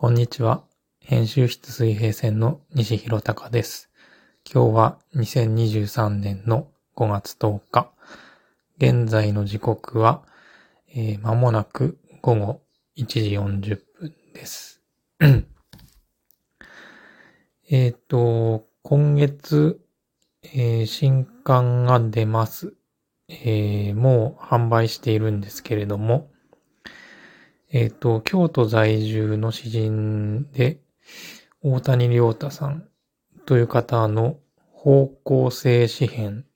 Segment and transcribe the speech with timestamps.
[0.00, 0.62] こんにちは。
[1.00, 3.90] 編集室水平線の西弘隆です。
[4.48, 7.90] 今日は2023年の5月10日。
[8.76, 10.22] 現在の時刻は、
[10.94, 12.62] えー、間もなく午後
[12.96, 14.80] 1時40分です。
[17.68, 19.80] えっと、今月、
[20.44, 22.72] えー、新刊が出ます。
[23.28, 26.30] えー、もう販売しているんですけれども、
[27.70, 30.80] えっ、ー、と、京都在住の詩人で、
[31.62, 32.88] 大谷良太さん
[33.44, 34.38] という方の
[34.72, 36.46] 方向性詩編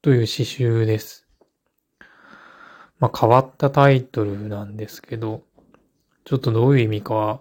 [0.00, 1.26] という詩集です。
[3.00, 5.42] まあ、変わったタイトルなんですけど、
[6.24, 7.40] ちょっとどういう意味かは、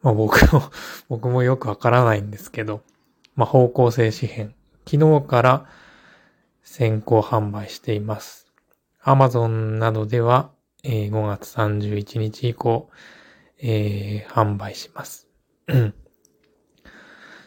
[0.00, 0.62] まあ僕も
[1.08, 2.82] 僕もよくわからないんですけど、
[3.34, 4.54] まあ方向性詩編。
[4.86, 5.66] 昨日から
[6.62, 8.46] 先行販売しています。
[9.02, 10.50] Amazon などでは
[10.90, 12.88] えー、5月31日以降、
[13.60, 15.28] えー、販売します。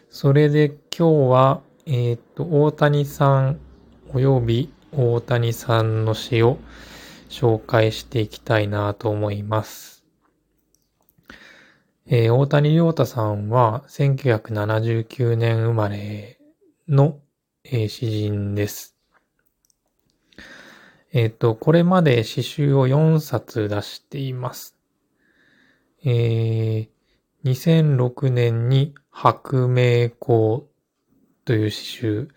[0.09, 3.59] それで今日は、えっ、と、大谷さん
[4.09, 6.59] 及び大谷さんの詩を
[7.30, 10.06] 紹介していきたいなと思います。
[12.06, 16.38] えー、大谷良太さんは1979年生まれ
[16.88, 17.17] の、
[17.64, 18.91] えー、詩人です。
[21.14, 24.78] えっ、ー、と、これまで詩集を4冊出しています。
[26.06, 26.90] えー、
[27.44, 30.64] 2006年に白明光
[31.44, 32.30] という詩集、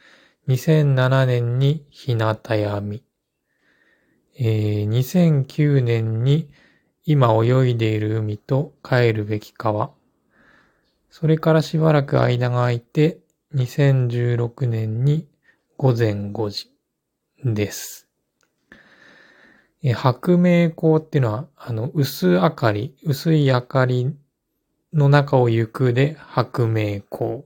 [0.48, 3.04] 2007年に日向闇、
[4.36, 6.50] えー、2009年に
[7.04, 9.92] 今泳いでいる海と帰るべき川、
[11.10, 13.20] それからしばらく間が空いて、
[13.54, 15.28] 2016年に
[15.76, 16.72] 午前5時
[17.44, 18.03] です。
[19.86, 24.16] え白明光っていうのは、あの、薄明かり、薄い明かり
[24.94, 27.44] の中を行くで白明光。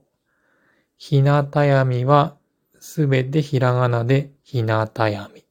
[0.95, 2.37] ひなた闇は
[2.79, 5.43] すべてひらがなでひなた闇。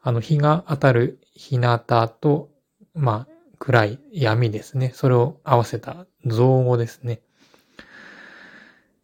[0.00, 2.48] あの、日が当たるひなたと、
[2.94, 4.92] まあ、暗い闇ですね。
[4.94, 7.20] それを合わせた造語ですね。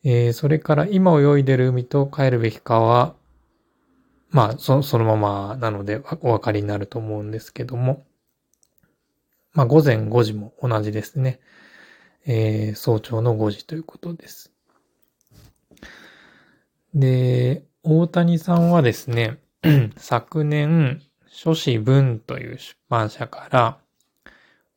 [0.03, 3.15] えー、それから今泳いでる海と帰るべき川は、
[4.31, 8.05] まあ、そそのままなのでお分かりになると思うんですけども、
[9.55, 11.41] まあ、午前5時も同じですね。
[12.27, 14.53] えー、早朝の5時ということです。
[16.95, 19.39] で、大谷さんはですね、
[19.97, 23.79] 昨年、書士文という出版社から、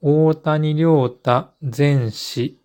[0.01, 2.57] 大谷良太全史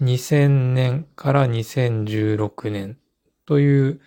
[0.00, 2.98] 2000年から2016年
[3.46, 4.00] という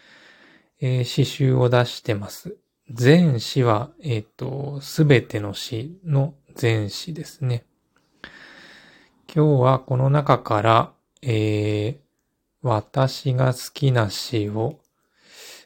[0.79, 2.57] えー、詩集を出してます。
[2.89, 7.65] 全詩は、えっ、ー、と、すべての詩の全詩ですね。
[9.33, 11.97] 今日はこの中から、えー、
[12.61, 14.79] 私が好きな詩を、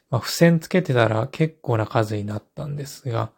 [0.10, 3.32] まあ、付箋つけてたら結構な数になったんですが、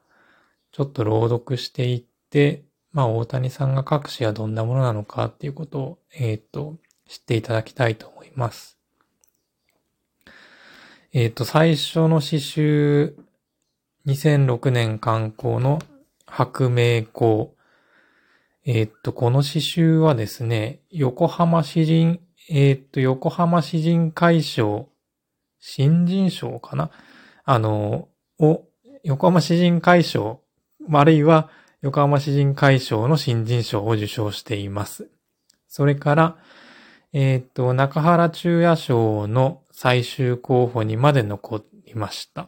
[0.72, 8.78] ちょっと朗読していって、まあ、大谷さんが書く詩はどんなものなのかっていうことを、えっ、ー、と、知っていただきたいと思います。
[11.16, 13.16] えっ、ー、と、最初の詩集、
[14.08, 15.78] 2006年刊行の
[16.26, 17.50] 白明光。
[18.66, 22.20] えっ、ー、と、この詩集はですね、横浜詩人、
[22.50, 24.90] えっ、ー、と、横浜詩人会賞、
[25.60, 26.90] 新人賞かな？
[27.46, 28.08] あの、
[28.40, 28.64] を、
[29.04, 30.42] 横浜詩人会賞、
[30.92, 31.52] あるいは
[31.84, 35.12] 横浜詩人会賞の新人賞を受賞しています。
[35.68, 36.38] それから、
[37.12, 42.48] えっ、と、中原中夜賞の最終候補にまで残りました。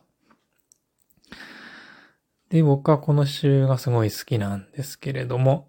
[2.50, 5.68] で、僕はこの詩がすごい好きなんですけれども、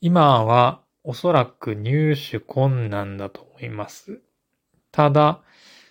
[0.00, 4.22] 今はおそらく入手困難だと思います。
[4.90, 5.42] ただ、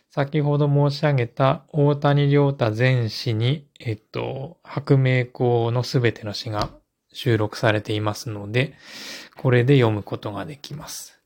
[0.09, 6.69] 先ほど申し上げた大谷良太全詩に、えっと、白明光のすべての詩が
[7.13, 8.73] 収録されていますので、
[9.37, 11.21] これで読むことができます。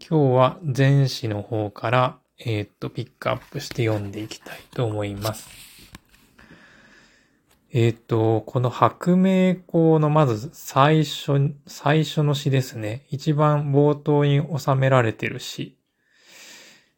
[0.00, 5.48] 今日は前詩の方から、えー、っと、ピックアップして読んでいきたいと思います。
[7.72, 13.06] えー、っと、この白明光のまず最初、最初の詩ですね。
[13.10, 15.78] 一番冒頭に収められてる詩。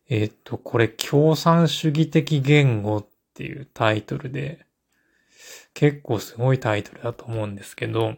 [0.09, 4.65] えー、っと、これ共産主義的言語っていうタイトルで、
[5.75, 8.17] 結構すごいタイトルだと思うんですけど、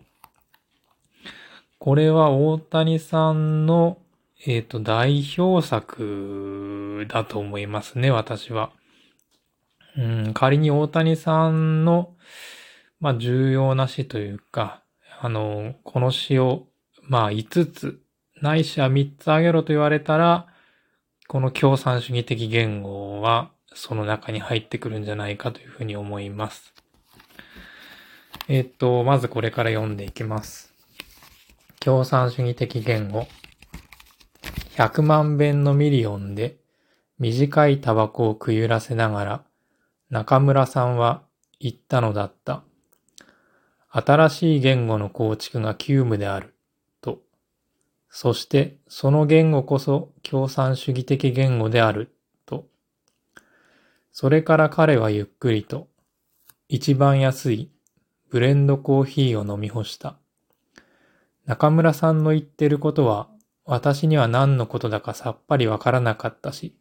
[1.79, 3.99] これは大谷さんの
[4.45, 8.71] えっ、ー、と、代表作だと思いますね、私は。
[9.97, 12.15] うん、仮に大谷さんの、
[13.01, 14.83] まあ、重要な詩というか、
[15.21, 16.67] あの、この詩を、
[17.03, 18.01] まあ、5つ
[18.43, 20.47] ないしは3つ挙げろと言われたら、
[21.29, 26.73] この共産主義的言語はその中に入ってくるんじゃないかというふうに思います。
[28.49, 30.73] えっと、まずこれから読んでいきます。
[31.81, 33.27] 共産主義的言語。
[34.77, 36.59] 100万遍のミリオンで
[37.19, 39.45] 短いタバコをくゆらせながら
[40.11, 41.23] 中村さんは
[41.59, 42.63] 言ったのだった。
[43.89, 46.55] 新しい言語の構築が急務である。
[47.01, 47.23] と。
[48.11, 52.15] そしてその言語こそ共産主義的言語である。
[52.45, 52.67] と。
[54.13, 55.89] それから彼はゆっくりと
[56.69, 57.71] 一番安い
[58.29, 60.19] ブレンドコーヒーを飲み干した。
[61.47, 63.31] 中村さんの言ってることは
[63.67, 66.77] 私には何のことだかさっぱりわからなかったし、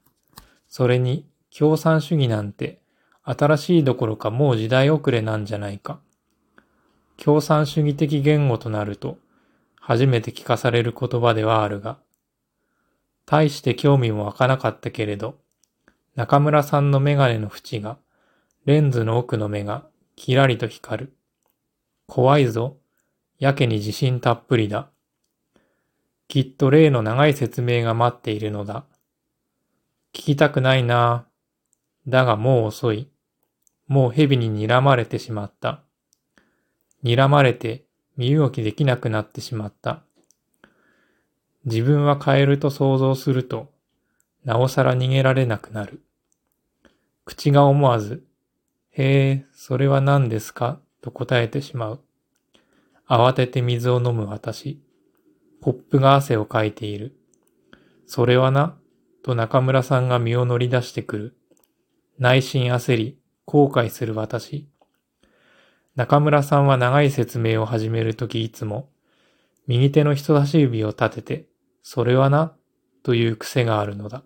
[0.68, 2.80] それに共産主義なんて
[3.24, 6.00] 新しいどころかもう時代遅れなんじゃないか。
[7.18, 9.18] 共産主義的言語となると
[9.80, 11.98] 初めて聞かされる言葉ではあるが、
[13.26, 15.40] 大して興味も湧かなかったけれど、
[16.16, 17.98] 中村さんのメガネの縁が、
[18.66, 19.86] レンズの奥の目が
[20.16, 21.14] キラリと光る。
[22.08, 22.78] 怖いぞ。
[23.40, 24.90] やけに自信たっぷりだ。
[26.28, 28.86] きっと例の長い説明が待っているのだ。
[30.14, 31.28] 聞きたくないな
[32.08, 33.10] だがもう遅い。
[33.88, 35.84] もう蛇に睨まれてしまった。
[37.04, 37.86] 睨まれて
[38.18, 40.02] 身動きできなくなってしまった。
[41.66, 43.72] 自分はカエルと想像すると、
[44.44, 46.02] なおさら逃げられなくなる。
[47.26, 48.24] 口が思わず、
[48.92, 50.80] へえ、それは何ですか？
[51.02, 52.02] と答えてしまう。
[53.08, 54.80] 慌てて水を飲む私。
[55.62, 57.18] コップが汗をかいている。
[58.08, 58.78] それはな、
[59.24, 61.38] と中村さんが身を乗り出してくる。
[62.20, 64.70] 内心焦り、後悔する私。
[65.96, 68.90] 中村さんは長い説明を始めるときいつも、
[69.68, 71.46] 右手の人差し指を立てて、
[71.82, 72.56] それはな、
[73.04, 74.24] という癖があるのだ。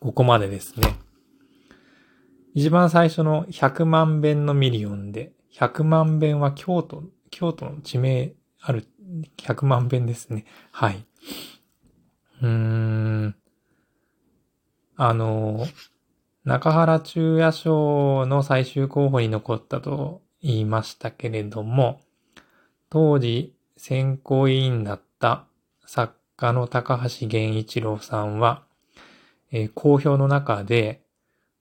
[0.00, 0.94] ここまでですね。
[2.54, 8.86] 一番最初の100万遍のミリオンで、100万遍は京都、京都の地名ある
[9.38, 10.44] 100万遍ですね。
[10.70, 11.04] はい。
[12.42, 13.34] うーん。
[14.96, 15.66] あの、
[16.44, 22.00] 中原中夜賞の最終候補に残ったと言いましたけれども、
[22.90, 25.46] 当時選考委員だった
[25.86, 28.64] 作家の高橋源一郎さんは、
[29.50, 31.02] えー、公表の中で、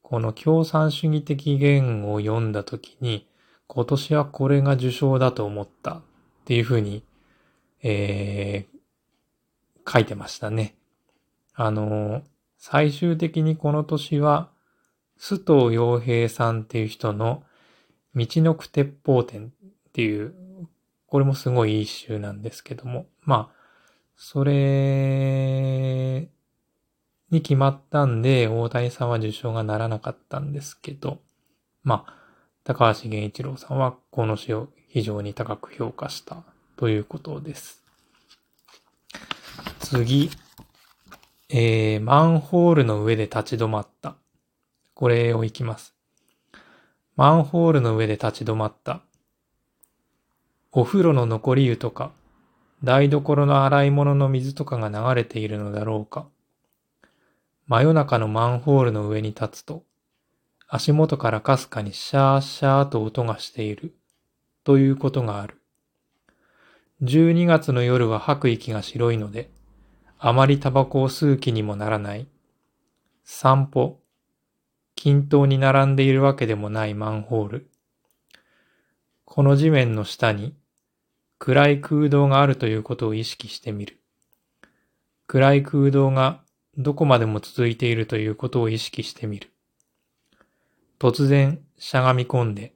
[0.01, 3.27] この共産主義的言語を読んだときに、
[3.67, 6.01] 今年はこれが受賞だと思ったっ
[6.45, 7.03] ていうふうに、
[7.83, 10.75] えー、書いてましたね。
[11.53, 12.21] あの、
[12.57, 14.50] 最終的にこの年は、
[15.19, 17.44] 須藤洋平さんっていう人の
[18.15, 19.51] 道のく鉄砲展っ
[19.94, 20.33] ていう、
[21.07, 23.57] これもすごいいい詩なんですけども、まあ、
[24.15, 26.30] それ
[27.30, 31.19] に決まったんで、大谷さんは受賞がならなかったんですけど、
[31.83, 32.13] まあ、
[32.63, 36.44] 高橋源一郎さんはこの詩を非常に高く評価した。
[36.77, 37.83] ということです。
[39.79, 40.29] 次、
[41.50, 44.15] えー、マンホールの上で立ち止まった。
[44.94, 45.95] これをいきます。
[47.15, 49.01] マンホールの上で立ち止まった。
[50.71, 52.12] お風呂の残り湯とか、
[52.83, 56.28] 台所の洗い物の水とかが流れているのだろうか。
[57.66, 59.83] 真夜中のマンホールの上に立つと、
[60.68, 63.95] 足元からかすかにシャーシャーと音がしている、
[64.63, 65.56] ということがある。
[67.04, 69.51] 12月の夜は吐く息が白いので、
[70.18, 72.27] あまりタバコを吸う気にもならない。
[73.23, 73.99] 散歩、
[74.95, 77.69] 均等に並んでいるわけでもないマンホール。
[79.25, 80.56] この地面の下に
[81.37, 83.99] 暗い空洞があるということを意識してみる。
[85.27, 86.42] 暗い空洞が
[86.77, 89.51] どこまでも続いているということを意識してみる。
[90.97, 92.73] 突然しゃがみ込んで、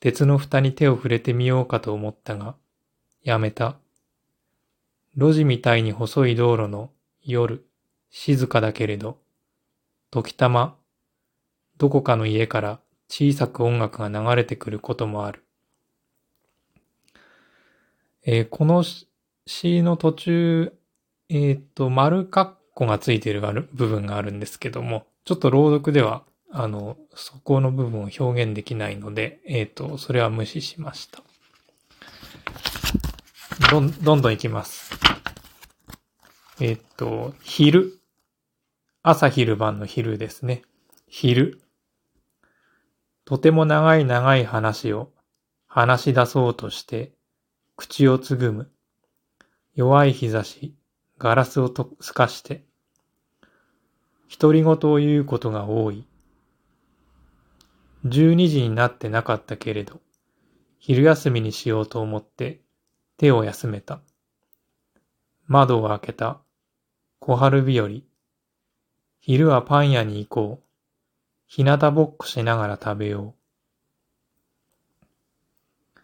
[0.00, 2.56] 鉄の蓋に手を触れてみようかと思ったが、
[3.22, 3.76] やめた。
[5.16, 6.90] 路地みたいに細い道路の
[7.22, 7.64] 夜、
[8.10, 9.18] 静かだけれど、
[10.10, 10.76] 時たま、
[11.76, 15.44] どこかの家から小さく音楽が流れてくることもある。
[18.24, 18.84] えー、この
[19.46, 20.72] 詩の途中、
[21.28, 23.40] えっ、と、丸括弧がついている
[23.72, 31.22] 部分があるんですけども、ちょっと朗読では、あの、そこの部分を表現できないので、えっ、と、それは無視しました。
[33.60, 34.92] どん、どんどんいきます。
[36.60, 37.98] えっ、と、昼。
[39.02, 40.62] 朝昼晩の昼ですね。
[41.08, 41.60] 昼。
[43.24, 45.10] とても長い長い話を
[45.66, 47.12] 話し出そうとして、
[47.76, 48.70] 口をつぐむ。
[49.74, 50.74] 弱い日差し、
[51.18, 52.64] ガラスをと透かして、
[54.40, 56.06] 独り言を言うことが多い。
[58.06, 60.00] 12時になってなかったけれど、
[60.78, 62.62] 昼休みにしようと思って
[63.18, 64.00] 手を休めた。
[65.48, 66.40] 窓を開けた。
[67.18, 67.88] 小春日和。
[69.18, 70.64] 昼はパン屋に行こう。
[71.48, 73.34] 日向ぼっこしながら食べよ
[75.96, 76.00] う。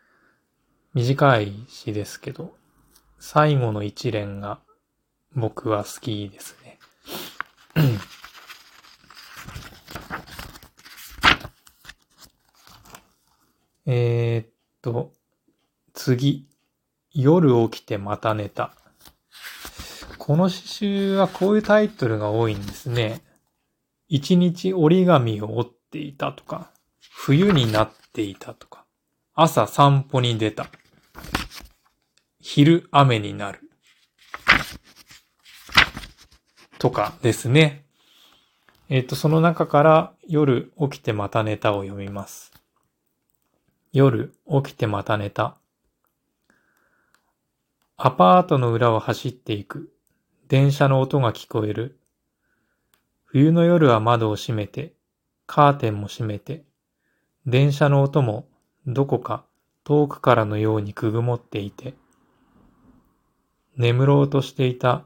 [0.94, 2.56] 短い詩ですけど、
[3.21, 4.59] 最後の一連が
[5.37, 6.80] 僕は好きですね。
[13.87, 14.49] えー、っ
[14.83, 15.12] と、
[15.92, 16.49] 次。
[17.14, 18.75] 夜起きてまた寝た。
[20.18, 23.23] この詩集はこういうタイトルが多いんですね。
[24.09, 26.71] 一日折り紙を折っていたとか、
[27.12, 28.85] 冬になっていたとか、
[29.33, 30.66] 朝散歩に出た。
[32.40, 33.61] 昼雨になる。
[36.78, 37.85] とかですね。
[38.88, 42.52] えっ、と、その中から夜起きてまた寝たを読みます。
[43.92, 45.56] 夜起きてまた寝た。
[47.96, 49.92] アパートの裏を走っていく。
[50.48, 52.00] 電車の音が聞こえる。
[53.24, 54.94] 冬の夜は窓を閉めて、
[55.46, 56.64] カーテンも閉めて、
[57.46, 58.48] 電車の音も
[58.84, 59.44] どこか
[59.84, 61.94] 遠くからのようにくぐもっていて、
[63.76, 65.04] 眠ろうとしていた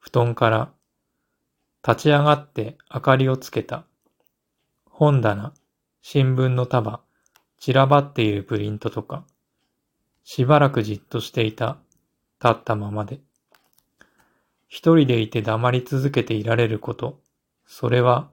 [0.00, 0.72] 布団から
[1.86, 3.84] 立ち上がって明かりをつけた。
[4.90, 5.54] 本棚、
[6.02, 7.02] 新聞の束、
[7.60, 9.24] 散らばっているプリントとか、
[10.24, 11.76] しばらくじっとしていた、
[12.42, 13.20] 立ったままで。
[14.68, 17.20] 一人でいて黙り続けていられること、
[17.66, 18.30] それは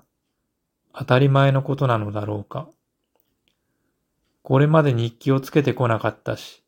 [0.93, 2.70] 当たり前のことなのだろうか。
[4.43, 6.63] これまで日記をつけてこなかったし、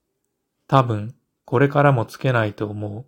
[0.68, 3.06] 多分これからもつけないと思う。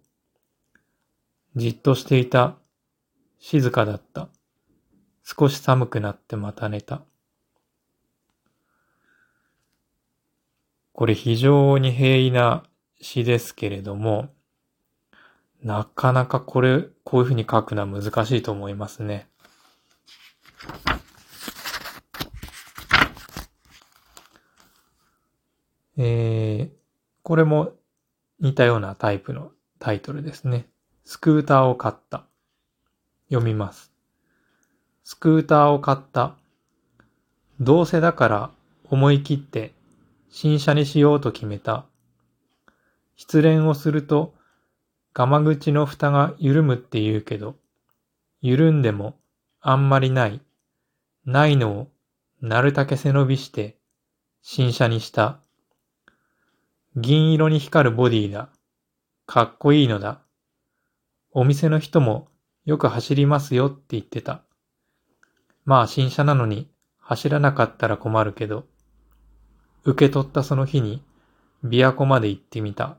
[1.55, 2.57] じっとしていた。
[3.39, 4.29] 静かだった。
[5.23, 7.03] 少し寒くなってまた寝た。
[10.93, 12.63] これ非常に平易な
[13.01, 14.29] 詩ですけれども、
[15.63, 19.27] なかなかこれ、こういうふうに書くのは難しいと思いますね。
[25.97, 26.75] えー、
[27.23, 27.71] これも
[28.39, 30.67] 似たようなタイプのタイトルですね。
[31.05, 32.25] スクーターを買った。
[33.29, 33.91] 読みます。
[35.03, 36.35] スクーターを買った。
[37.59, 38.51] どうせだから
[38.89, 39.73] 思い切って
[40.29, 41.85] 新車にしようと決めた。
[43.15, 44.33] 失恋をすると
[45.13, 47.55] ガマ口の蓋が緩むって言うけど、
[48.41, 49.17] 緩んでも
[49.61, 50.41] あんまりない。
[51.25, 51.87] ないのを
[52.41, 53.77] なるたけ背伸びして
[54.41, 55.39] 新車にした。
[56.97, 58.49] 銀色に光るボディだ。
[59.25, 60.21] かっこいいのだ。
[61.31, 62.27] お店の人も
[62.65, 64.43] よく走りますよって言ってた。
[65.63, 66.69] まあ新車なのに
[66.99, 68.65] 走らなかったら困るけど、
[69.83, 71.01] 受け取ったその日に
[71.63, 72.97] 琵琶湖まで行ってみた。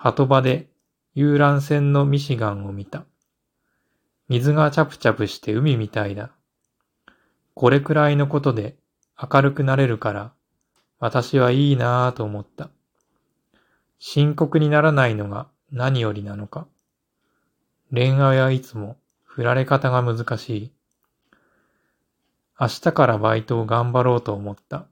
[0.00, 0.68] 鳩場で
[1.14, 3.04] 遊覧船のミシガンを見た。
[4.28, 6.30] 水がチャプチャプして海みたいだ。
[7.54, 8.76] これくらいのことで
[9.20, 10.32] 明るくなれるから
[11.00, 12.70] 私はいいなぁと思った。
[13.98, 16.68] 深刻にならないのが何よりなのか。
[17.92, 20.72] 恋愛はいつも振られ方が難しい。
[22.60, 24.86] 明日からバイトを頑張ろうと思った。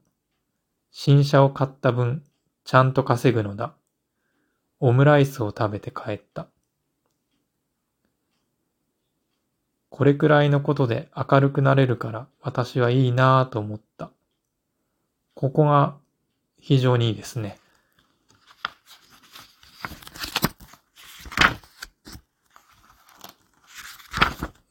[0.91, 2.23] 新車を買った分、
[2.65, 3.73] ちゃんと稼ぐのだ。
[4.79, 6.47] オムライスを食べて帰った。
[9.89, 14.11] これくらいのことで明るくなれるから私はいいなぁと思った。
[15.33, 15.95] ここが
[16.59, 17.57] 非常にいいですね。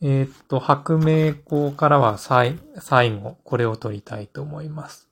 [0.02, 5.08] えー、っと、白明校からは最最後、これを取りたいと思います。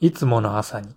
[0.00, 0.94] いつもの朝に、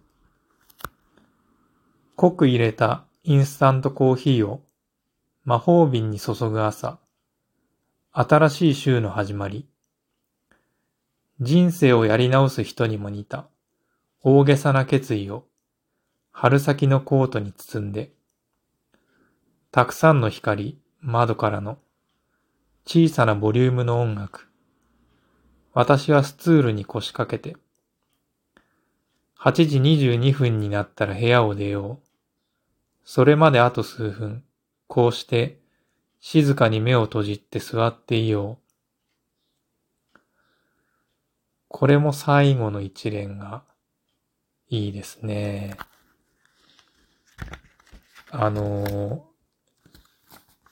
[2.15, 4.63] 濃く入れたインスタントコーヒーを
[5.43, 6.97] 魔法瓶に注ぐ朝、
[8.13, 9.67] 新しい週の始まり、
[11.41, 13.49] 人生をやり直す人にも似た
[14.21, 15.45] 大げさな決意を
[16.31, 18.13] 春先のコートに包んで、
[19.71, 21.79] たくさんの光、窓からの
[22.85, 24.47] 小さなボリュームの音楽。
[25.73, 27.57] 私はスツールに腰掛けて、
[29.37, 32.04] 8時22分になったら部屋を出よう。
[33.05, 34.43] それまであと数分、
[34.87, 35.59] こうして
[36.19, 38.57] 静かに目を閉じて座っていよ
[40.13, 40.19] う。
[41.67, 43.63] これも最後の一連が
[44.69, 45.77] いいですね。
[48.31, 49.23] あの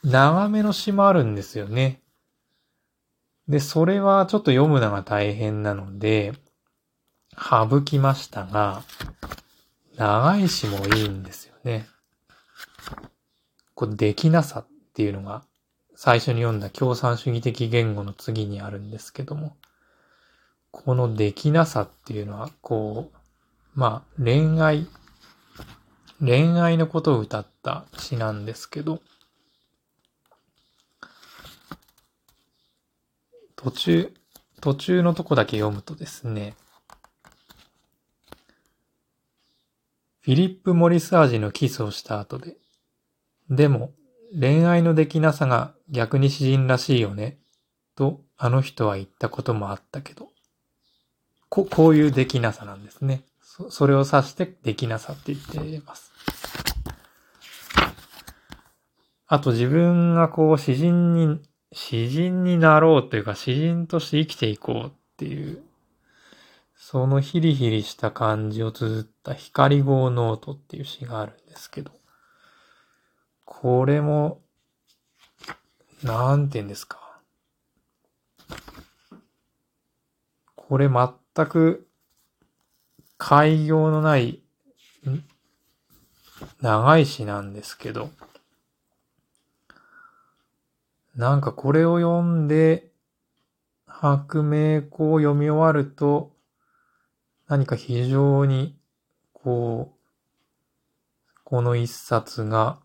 [0.04, 2.02] ー、長めの詩もあるんですよね。
[3.48, 6.34] で、それはちょっと読むのが大変なので、
[7.38, 8.84] 省きましたが、
[9.98, 11.93] 長い詩もいいんですよね。
[13.75, 15.44] こう、できなさっていうのが、
[15.96, 19.56] 最初に読んだ共産主義的言語の次にあるんですけども、
[20.72, 23.18] このできなさっていうのは、こう、
[23.75, 24.88] まあ、恋愛、
[26.20, 29.02] 恋愛のことを歌った詩なんですけど、
[33.56, 34.13] 途中、
[34.62, 36.56] 途中のとこだけ読むとですね、
[40.22, 42.58] フィリップ・モリス味のキスをした後で、
[43.56, 43.92] でも、
[44.40, 47.38] 恋愛のできなさが逆に詩人らしいよね、
[47.96, 50.30] とあの人は言ったこともあったけど、
[51.50, 53.24] ここういうできなさなんですね。
[53.42, 56.12] そそれを指してできなさって言っています。
[59.28, 61.40] あと自分がこう詩人に、
[61.72, 65.64] 詩人になろうというか詩人として生きていこうっていう
[66.86, 71.92] そのヒリヒリした感じを綴った光号ノートっていう詩があるんですけど、
[73.46, 74.42] これも、
[76.04, 77.00] なんて言うんですか。
[80.56, 81.88] これ全く
[83.18, 84.42] 開業のない
[86.62, 88.10] 長い詩なんですけど、
[91.16, 92.92] なんかこれを読んで、
[93.86, 96.32] 白明語を読み終わると、
[97.48, 98.76] 何か非常に、
[99.32, 102.80] こう、この一冊が、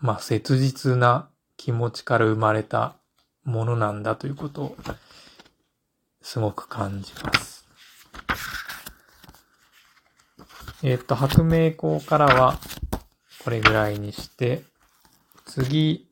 [0.00, 2.96] まあ、切実な気持ちから生まれた
[3.44, 4.76] ものなんだということを、
[6.22, 7.66] すごく感じます。
[10.82, 12.58] えっ、と、白明校からは、
[13.44, 14.62] これぐらいにして、
[15.44, 16.08] 次、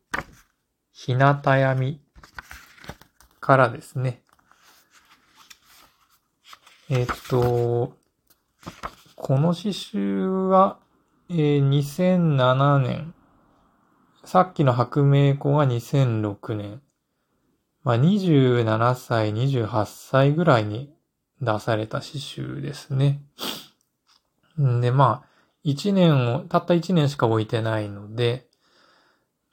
[0.93, 2.01] 日向闇
[3.41, 4.21] からですね。
[6.91, 7.95] えっと、
[9.15, 10.79] この詩集は、
[11.31, 13.15] えー、2007年。
[14.29, 16.83] さっきの白明校が2006年。
[17.83, 20.93] まあ、27歳、28歳ぐらいに
[21.41, 23.23] 出された詩集ですね。
[24.59, 25.29] で、まあ、
[25.65, 28.47] 1年を、たった1年しか置いてないので、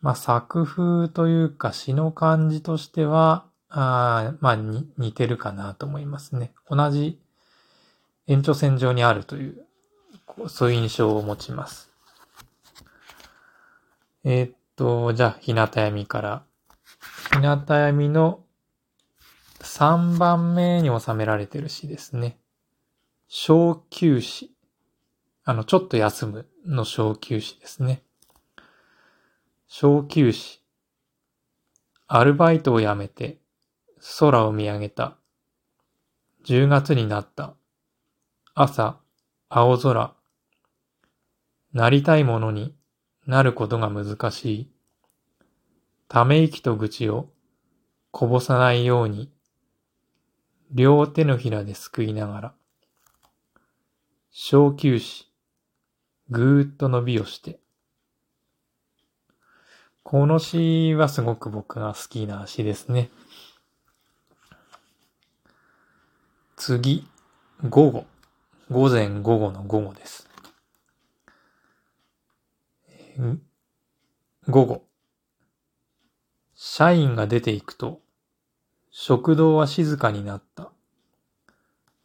[0.02, 6.52] まあ、作風というか詩の感じとしては、あまあ、似てるかなと思いますね。
[6.70, 7.22] 同じ
[8.28, 9.66] 延長線上にあるという、
[10.50, 11.96] そういう印象を持ちます。
[14.26, 16.46] えー、っと、じゃあ、日向闇から。
[17.32, 18.44] 日向闇の
[19.62, 22.38] 3番目に収められてる詩ですね。
[23.28, 24.50] 小休止。
[25.44, 28.04] あの、ちょっと休むの小休止ですね。
[29.68, 30.60] 小休止。
[32.08, 33.40] アルバイトを辞めて
[34.20, 35.18] 空を見上げた。
[36.46, 37.56] 10月になった。
[38.54, 39.00] 朝、
[39.50, 40.14] 青空。
[41.74, 42.75] なりたいものに
[43.28, 44.72] なることが難しい。
[46.08, 47.30] ため息と愚痴を
[48.12, 49.32] こぼさないように、
[50.72, 52.54] 両手のひらですくいながら、
[54.32, 55.26] 小休止、
[56.30, 57.60] ぐーっと伸びをして、
[60.04, 63.10] この詩はすごく僕が好きな詩ですね。
[66.58, 67.08] 次、
[67.68, 68.06] 午後。
[68.72, 70.25] 午前午後の午後です。
[74.50, 74.84] 午後。
[76.54, 78.02] 社員が出ていくと、
[78.92, 80.72] 食堂は静かになった。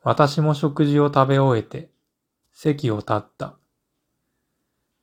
[0.03, 1.90] 私も食事を食べ終えて、
[2.53, 3.57] 席を立った。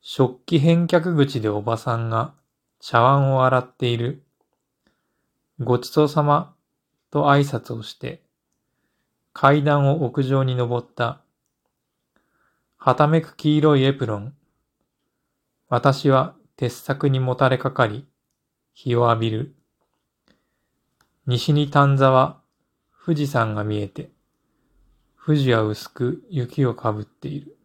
[0.00, 2.32] 食器返却口でおばさんが
[2.80, 4.22] 茶碗を洗っている。
[5.60, 6.54] ごちそうさま
[7.10, 8.22] と挨拶をして、
[9.34, 11.20] 階段を屋上に登った。
[12.78, 14.37] はためく黄色いエプロン。
[15.70, 18.06] 私は鉄柵にもたれかかり、
[18.72, 19.54] 日を浴びる。
[21.26, 22.40] 西に丹沢、
[23.04, 24.10] 富士山が見えて、
[25.22, 27.58] 富士は薄く雪をかぶっている。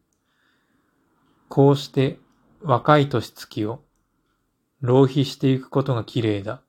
[1.48, 2.20] こうして
[2.62, 3.82] 若い年月を
[4.82, 6.62] 浪費していくことが綺麗だ。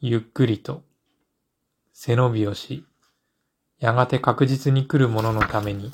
[0.00, 0.82] ゆっくりと。
[1.92, 2.84] 背伸びをし、
[3.78, 5.92] やがて確実に来るもののために、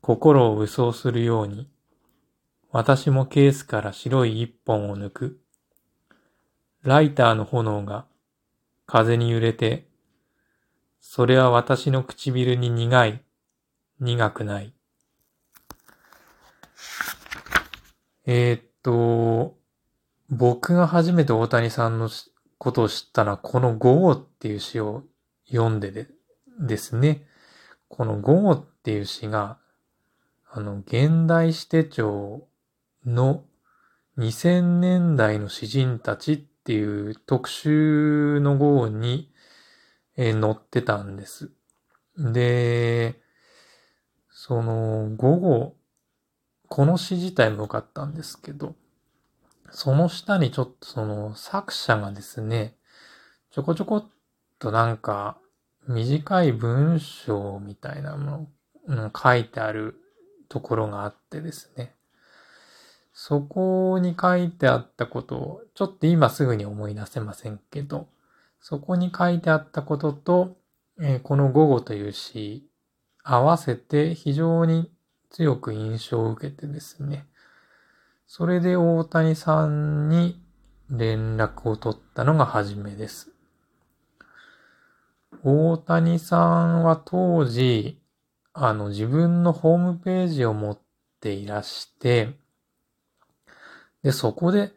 [0.00, 1.68] 心を武装するように、
[2.76, 5.40] 私もケースから白い一本を抜く。
[6.82, 8.04] ライターの炎が
[8.84, 9.88] 風に揺れて、
[11.00, 13.22] それは私の唇に苦い、
[13.98, 14.74] 苦くない。
[18.26, 19.56] えー、っと、
[20.28, 22.10] 僕が初めて大谷さんの
[22.58, 25.04] ことを知ったのは、この午後っていう詩を
[25.50, 26.08] 読んでで
[26.60, 27.26] ですね。
[27.88, 29.56] この午後っていう詩が、
[30.50, 32.46] あの、現代史手帳
[33.06, 33.44] の
[34.18, 39.32] 2000年代の詩人たちっていう特集の号に、
[40.16, 41.50] えー、載ってたんです。
[42.18, 43.20] で、
[44.30, 45.76] その午後、
[46.68, 48.74] この詩自体も良かったんですけど、
[49.70, 52.76] その下にちょっとその作者がですね、
[53.50, 54.08] ちょこちょこっ
[54.58, 55.38] となんか
[55.88, 58.48] 短い文章みたいなも
[58.88, 60.00] の、うん、書いてある
[60.48, 61.95] ところがあってですね。
[63.28, 68.06] そこに書いてあったことを、ちょっと今すぐに思い出せませんけど、
[68.60, 70.56] そこに書いてあったことと、
[71.00, 72.70] えー、この午後という詩、
[73.24, 74.92] 合わせて非常に
[75.30, 77.26] 強く印象を受けてですね。
[78.28, 80.40] それで大谷さんに
[80.88, 83.32] 連絡を取ったのが初めです。
[85.42, 88.00] 大谷さんは当時、
[88.52, 90.80] あの自分のホームページを持っ
[91.18, 92.36] ていらして、
[94.06, 94.70] で、そこで、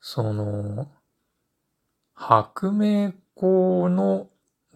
[0.00, 0.90] その、
[2.14, 4.30] 白明校の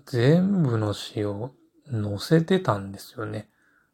[0.05, 1.55] 全部の詩を
[1.91, 3.49] 載せてたんですよね。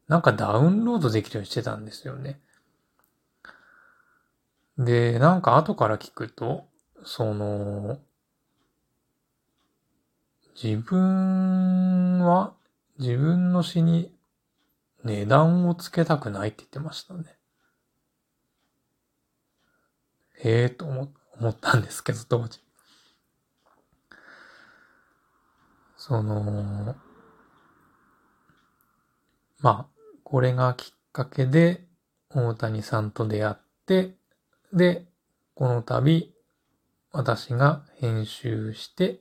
[0.08, 2.40] なんかダウンロードできるようにしてたんですよね。
[4.76, 6.66] で、なんか後から聞くと、
[7.04, 8.00] その、
[10.60, 12.54] 自分は
[12.98, 14.12] 自分の詩に
[15.04, 17.36] 値段をつけたくないって言ってましたね。
[20.44, 21.10] へえと思
[21.48, 22.60] ったんですけど、当時。
[25.96, 26.96] その、
[29.60, 29.86] まあ、
[30.22, 31.86] これがきっかけで、
[32.28, 34.14] 大谷さんと出会って、
[34.72, 35.06] で、
[35.54, 36.34] この度、
[37.10, 39.20] 私が編集して、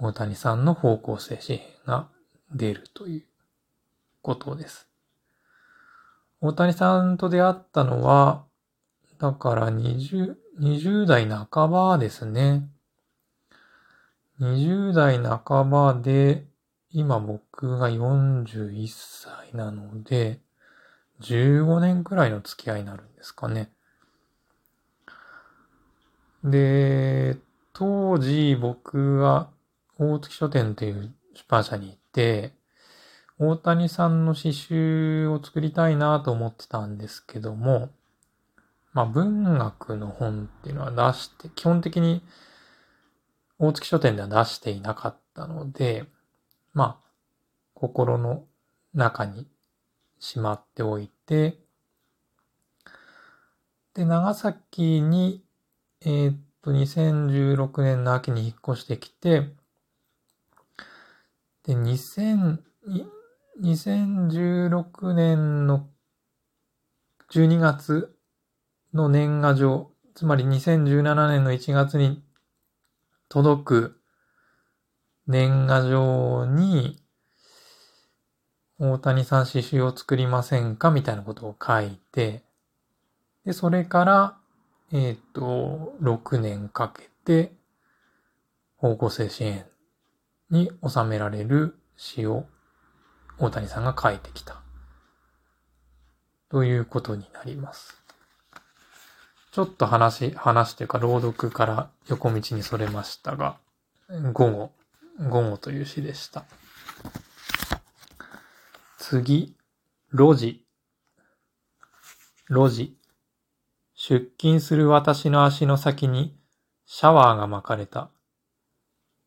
[0.00, 2.08] 大谷さんの方向性紙幣が
[2.52, 3.24] 出るという
[4.20, 4.86] ことです。
[6.40, 8.47] 大谷さんと出会ったのは、
[9.18, 12.68] だから20、20代半ばですね。
[14.40, 16.46] 20代半ばで、
[16.90, 20.40] 今僕が41歳なので、
[21.20, 23.72] 15年くらいの付き合いになるんですかね。
[26.44, 27.36] で、
[27.72, 29.50] 当時僕は
[29.98, 32.52] 大月書店という出版社に行って、
[33.40, 37.90] 大谷さんの詩集を作りたいなと思ってたんですけども、
[38.98, 42.20] まあ文学の本っていうのは出して、基本的に
[43.60, 46.06] 大月書店では出していなかったので、
[46.74, 47.08] まあ、
[47.74, 48.42] 心の
[48.94, 49.46] 中に
[50.18, 51.60] しまっておいて、
[53.94, 55.44] で、長崎に、
[56.00, 59.52] えー、っと、2016年の秋に引っ越してきて、
[61.62, 62.58] で、2000、
[63.62, 65.86] 2016年の
[67.30, 68.17] 12月
[68.98, 72.22] の年賀状、つまり2017年の1月に
[73.28, 74.00] 届く
[75.26, 77.00] 年賀状に、
[78.80, 82.44] 大谷さん刺繍を作りませんかみたいなことを書いて、
[83.44, 84.38] で、それから、
[84.92, 87.52] えっ、ー、と、6年かけて、
[88.76, 89.66] 方向性支援
[90.50, 92.46] に収められる詩を
[93.38, 94.62] 大谷さんが書いてきた。
[96.48, 97.97] ということになります。
[99.50, 103.56] ちょっと話、話というか朗読から横道にそれましたが、
[104.32, 104.72] 午後、
[105.28, 106.44] 午後という詩でした。
[108.98, 109.56] 次、
[110.12, 110.64] 路地。
[112.48, 112.96] 路地。
[113.94, 116.38] 出勤する私の足の先に
[116.86, 118.10] シャワーが巻かれた。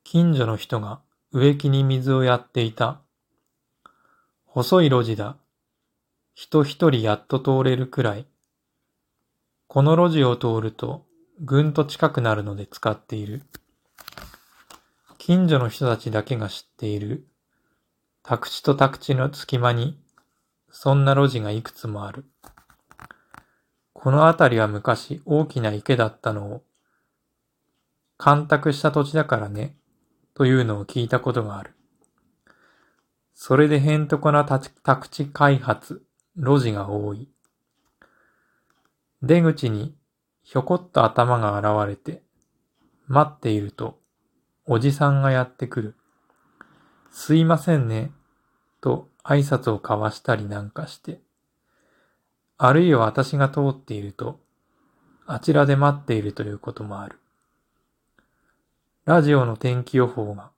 [0.04, 3.02] 近所の人が植木に水をやっていた。
[4.46, 5.38] 細い路地だ。
[6.34, 8.26] 人一人やっと通れるくらい。
[9.74, 11.06] この路地を通ると
[11.40, 13.44] ぐんと近くなるので使っている。
[15.18, 17.26] 近所の人たちだけが知っている。
[18.22, 19.98] 宅地と宅地の隙間に、
[20.70, 22.26] そんな路地がいくつもある。
[23.94, 26.64] この辺りは昔大きな池だったのを、
[28.18, 29.78] 干拓した土地だからね、
[30.34, 31.72] というのを聞いたことがある。
[33.34, 36.04] それでへんとこな宅地開発、
[36.36, 37.30] 路地が多い。
[39.24, 39.96] 出口に
[40.42, 42.24] ひょこっと頭が現れて、
[43.08, 44.00] 待っていると、
[44.66, 45.96] おじさんがやってくる。
[47.12, 48.12] すいませんね、
[48.82, 51.22] と挨拶を交わしたりなんかして。
[52.58, 54.40] あるいは私が通っていると、
[55.28, 57.20] あちらで待っているということもある。
[59.06, 60.52] ラジオの天気予報が、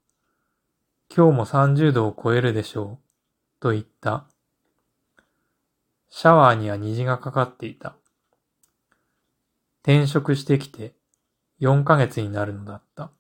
[1.14, 4.26] 今日も30度を超えるでしょう、と言った。
[6.10, 7.96] シャワーには虹がかかっていた。
[9.84, 10.94] 転職してきて
[11.62, 13.12] 4ヶ月になるのだった。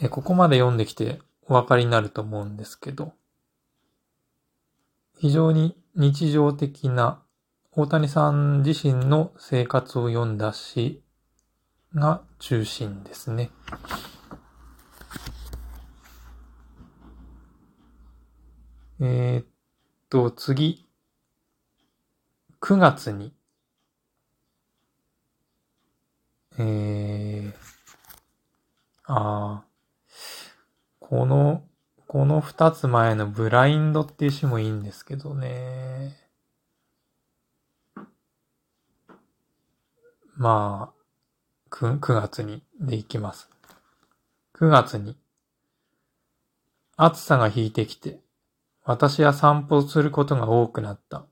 [0.00, 3.14] えここまで読んできてお分かりになると思うんですけど、
[5.18, 7.22] 非常に日常的な
[7.72, 11.02] 大谷さん自身の生活を読んだ詩
[11.94, 13.50] が中心ですね。
[19.00, 19.53] えー、
[20.08, 20.86] と、次、
[22.60, 23.34] 9月に、
[26.58, 27.52] えー、
[29.04, 29.64] ああ、
[31.00, 31.62] この、
[32.06, 36.16] この二つ前のブラインドっていう詩もいいんですけどね。
[40.36, 43.50] まあ、9, 9月にでいきます。
[44.54, 45.16] 9月に、
[46.96, 48.23] 暑さが引いてきて、
[48.84, 51.24] 私は散歩することが多くなった。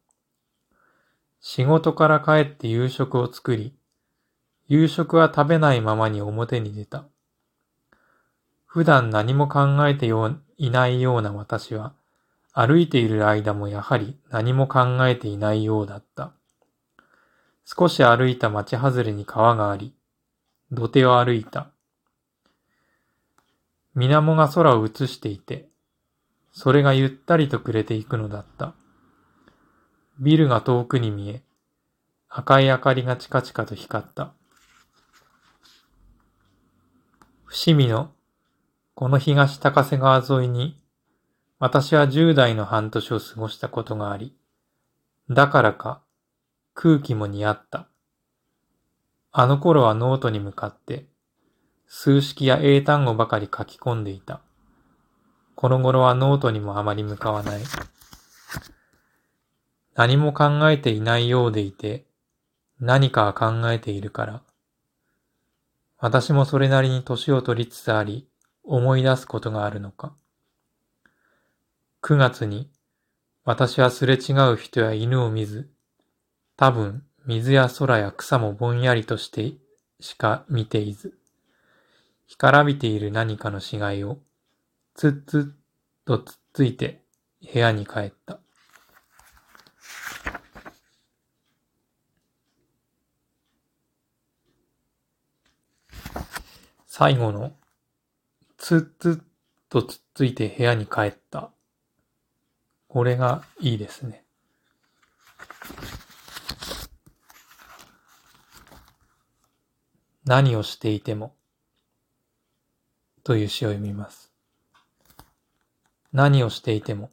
[1.40, 3.74] 仕事から帰って夕食を作り、
[4.68, 7.04] 夕食は食べないままに表に出た。
[8.64, 10.06] 普段何も考えて
[10.56, 11.92] いないような私は、
[12.54, 16.32] 歩いている間もやはり何も考えていないようだった。
[17.66, 19.94] 少し歩いた町外れに川があり、
[20.70, 21.70] 土手を歩いた。
[23.94, 25.71] 水面が空を映していて、
[26.52, 28.74] それがゆったりと暮れていくのだった。
[30.20, 31.42] ビルが遠くに見え、
[32.28, 34.32] 赤い明かりがチカチカと光った。
[37.44, 38.12] 伏見の
[38.94, 40.78] この東高瀬川沿いに、
[41.58, 44.36] 私は十代の半年を過ごしたことがあり、
[45.30, 46.02] だからか、
[46.74, 47.88] 空気も似合った。
[49.30, 51.06] あの頃はノートに向かって、
[51.86, 54.42] 数式や英単語ばかり書き込んでいた。
[55.54, 57.60] この頃はノートにもあまり向かわない。
[59.94, 62.06] 何も考えていないようでいて、
[62.80, 64.42] 何かは考えているから。
[65.98, 68.26] 私もそれなりに年を取りつつあり、
[68.64, 70.14] 思い出すことがあるのか。
[72.02, 72.70] 9月に、
[73.44, 75.70] 私はすれ違う人や犬を見ず、
[76.56, 79.52] 多分、水や空や草もぼんやりとして
[80.00, 81.16] しか見ていず、
[82.26, 84.18] 干からびている何かの死骸を、
[84.94, 85.58] つっつっ
[86.04, 87.02] とつっついて
[87.52, 88.40] 部屋に帰った。
[96.86, 97.56] 最後の、
[98.58, 99.26] つっつっ
[99.70, 101.50] とつっついて部屋に帰った。
[102.86, 104.24] これがいいですね。
[110.24, 111.34] 何をしていても
[113.24, 114.21] という詩を読みます。
[116.12, 117.10] 何をしていても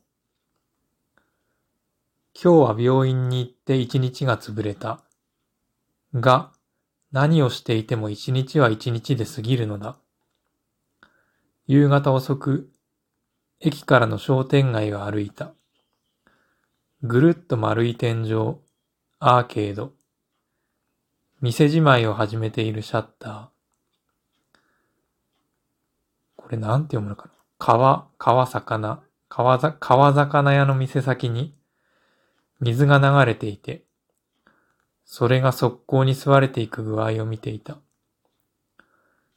[2.42, 5.02] 今日は病院に行って一日が潰れた。
[6.14, 6.54] が、
[7.12, 9.98] 何をしていても一日は一日で過ぎるのだ。
[11.68, 12.70] 夕方遅く、
[13.60, 15.52] 駅からの商店街を歩いた。
[17.04, 18.56] ぐるっと丸い天井、
[19.20, 19.92] アーケード、
[21.42, 23.48] 店じまいを始めているシャッター。
[26.38, 27.39] これなんて読むのかな？
[27.62, 31.54] 川、川魚、川川魚屋の店先に
[32.62, 33.84] 水が流れていて、
[35.04, 37.78] それが速攻に吸われていく具合を見ていた。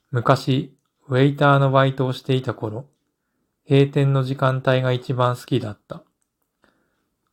[0.09, 0.73] 昔、
[1.09, 2.85] ウェイターのバイトをしていた頃、
[3.69, 6.01] 閉店の時間帯が一番好きだった。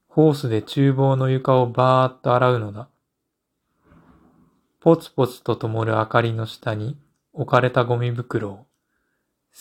[0.09, 2.89] ホースで厨房の床をバーッと洗うのだ。
[4.81, 6.99] ポツポツと灯る明かりの下に
[7.33, 8.67] 置かれたゴミ袋を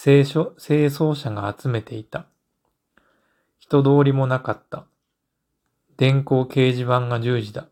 [0.02, 2.26] 清掃者が集めていた。
[3.58, 4.86] 人通りもなかった。
[5.98, 7.68] 電光掲示板が10時だ。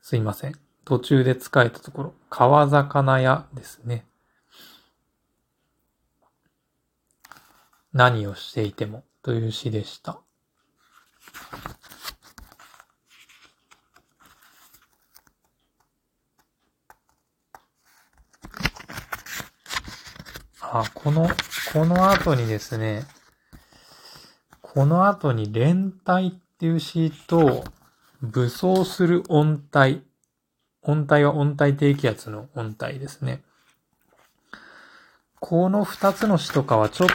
[0.00, 0.54] すいません。
[0.86, 4.06] 途中で使えたところ、川魚屋ですね。
[7.92, 10.18] 何をしていてもという詩でした。
[20.80, 21.28] あ、この、
[21.72, 23.04] この後にですね、
[24.60, 27.64] この後に連帯っていう詩と、
[28.22, 30.02] 武装する音体。
[30.82, 33.42] 音体は音体低気圧の音体ですね。
[35.40, 37.08] この二つの詩とかはちょっ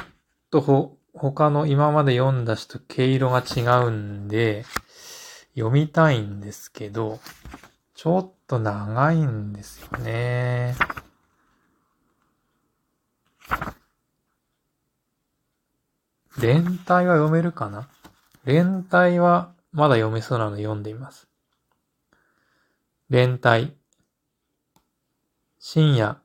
[0.52, 4.65] とほ、他の今まで読んだ詩と毛色が違うんで、
[5.56, 7.19] 読みたいんですけど、
[7.93, 10.76] ちょっと長いんですよね。
[16.39, 17.87] 連体は読めるかな？
[18.45, 21.27] 連体はまだ読めそうなので読んでみます。
[23.09, 23.73] 連体。
[25.59, 26.19] 深夜、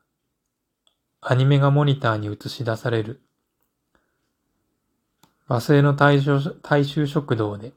[1.20, 3.20] アニメがモニターに映し出される。
[5.46, 7.72] 和製の大衆食堂で、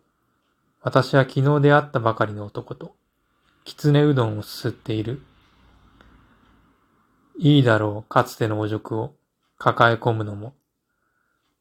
[0.81, 2.95] 私は昨日出会ったばかりの男と、
[3.65, 5.21] きつねうどんをすすっている。
[7.37, 9.13] いいだろう、かつてのお辱を
[9.59, 10.55] 抱え込むのも、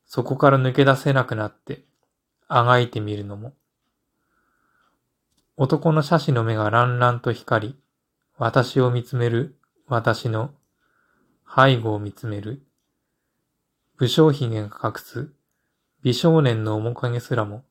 [0.07, 1.85] そこから抜け出せなくなって、
[2.47, 3.53] あがいてみるのも。
[5.57, 7.77] 男の斜視の目がランランと光り、
[8.39, 9.59] 私を見つめる、
[9.89, 10.53] 私の
[11.45, 12.63] 背後を見つめる。
[13.97, 15.33] 武将髭が隠す
[16.05, 17.65] 美少年の面影すらも、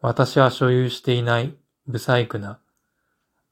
[0.00, 1.54] 私は所有していない
[1.86, 2.58] 不細工な、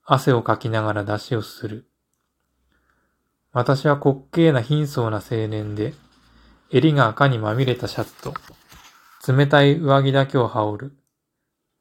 [0.05, 1.89] 汗をかきながら出しをする。
[3.59, 5.93] 私は滑稽な貧相な青年で、
[6.71, 8.33] 襟が赤にまみれたシャツと、
[9.27, 10.97] 冷たい上着だけを羽織る。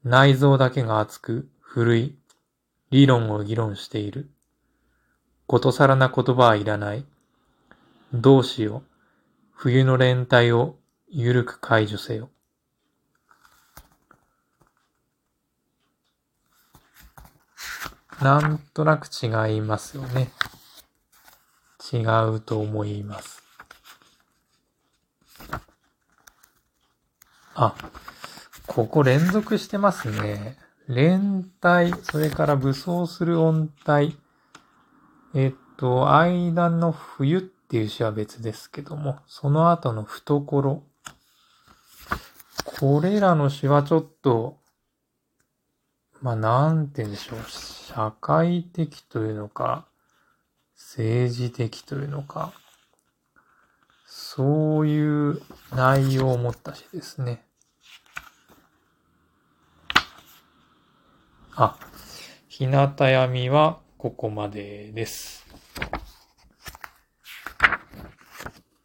[0.04, 2.18] 内臓だけが熱く、古い、
[2.90, 4.32] 理論を議論している。
[5.46, 7.06] ことさらな言葉はいらない。
[8.12, 8.84] どうしよう。
[9.52, 10.78] 冬の連帯を
[11.10, 12.32] ゆるく解除せよ。
[18.20, 20.32] なんとなく違いますよね。
[21.94, 22.04] 違
[22.36, 23.44] うと思います。
[27.56, 27.74] あ、
[28.68, 30.58] ここ連続してますね。
[30.88, 34.16] 連帯、それから武装する音体。
[35.34, 40.84] えっと、間の冬っていう詩は別ですけども、その後の懐。
[42.64, 44.58] これらの詩はちょっと、
[46.22, 47.40] まあ、なんて言うんでしょう。
[47.50, 49.88] 社会的というのか、
[50.98, 52.54] 政治的というのか、
[54.08, 55.40] そういう
[55.76, 57.46] 内容を持った詩ですね。
[61.54, 61.78] あ、
[62.48, 65.46] 日向闇はここまでです。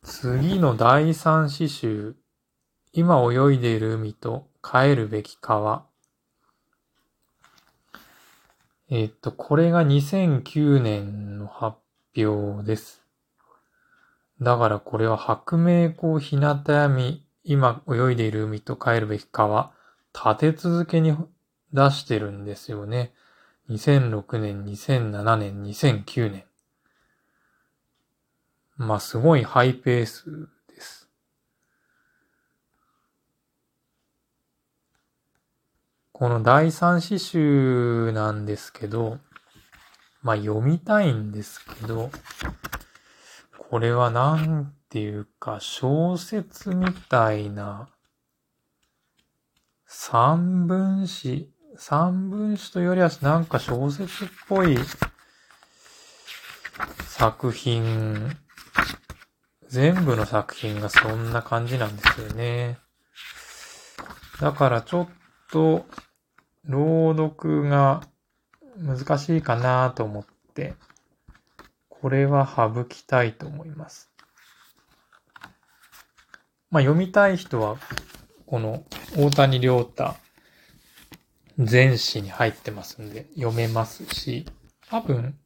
[0.03, 2.17] 次の第三詩集、
[2.93, 5.87] 今泳いでいる海と帰るべき川。
[8.91, 11.82] えっと、これが2009年の発
[12.17, 13.03] 表です。
[14.41, 19.73] だからこれは白明光日向闇、今泳いでいる海と帰るべき川、
[20.15, 21.17] 立て続けに
[21.73, 23.13] 出してるんですよね。
[23.71, 26.45] 2006年、2007年、2009年。
[28.77, 31.09] まあ、すごいハイペースです。
[36.13, 39.19] この第三詩集なんですけど、
[40.23, 42.11] まあ読みたいんですけど、
[43.59, 47.89] これはなんていうか小説みたいな
[49.87, 54.79] 三分詩、三分詩というよりはなんか小説っぽい
[57.07, 58.37] 作品
[59.69, 62.79] 全部の作品がそんな感じなんですよね。
[64.39, 65.09] だからちょっ
[65.51, 65.87] と、
[66.65, 68.03] 朗読が
[68.77, 70.75] 難しいかなと思って、
[71.89, 74.11] これは省きたいと思います。
[76.71, 77.77] まあ読みたい人は、
[78.47, 78.85] この
[79.17, 80.15] 大谷良太
[81.59, 84.47] 全詩に入ってますんで読めますし、
[84.89, 85.39] 多分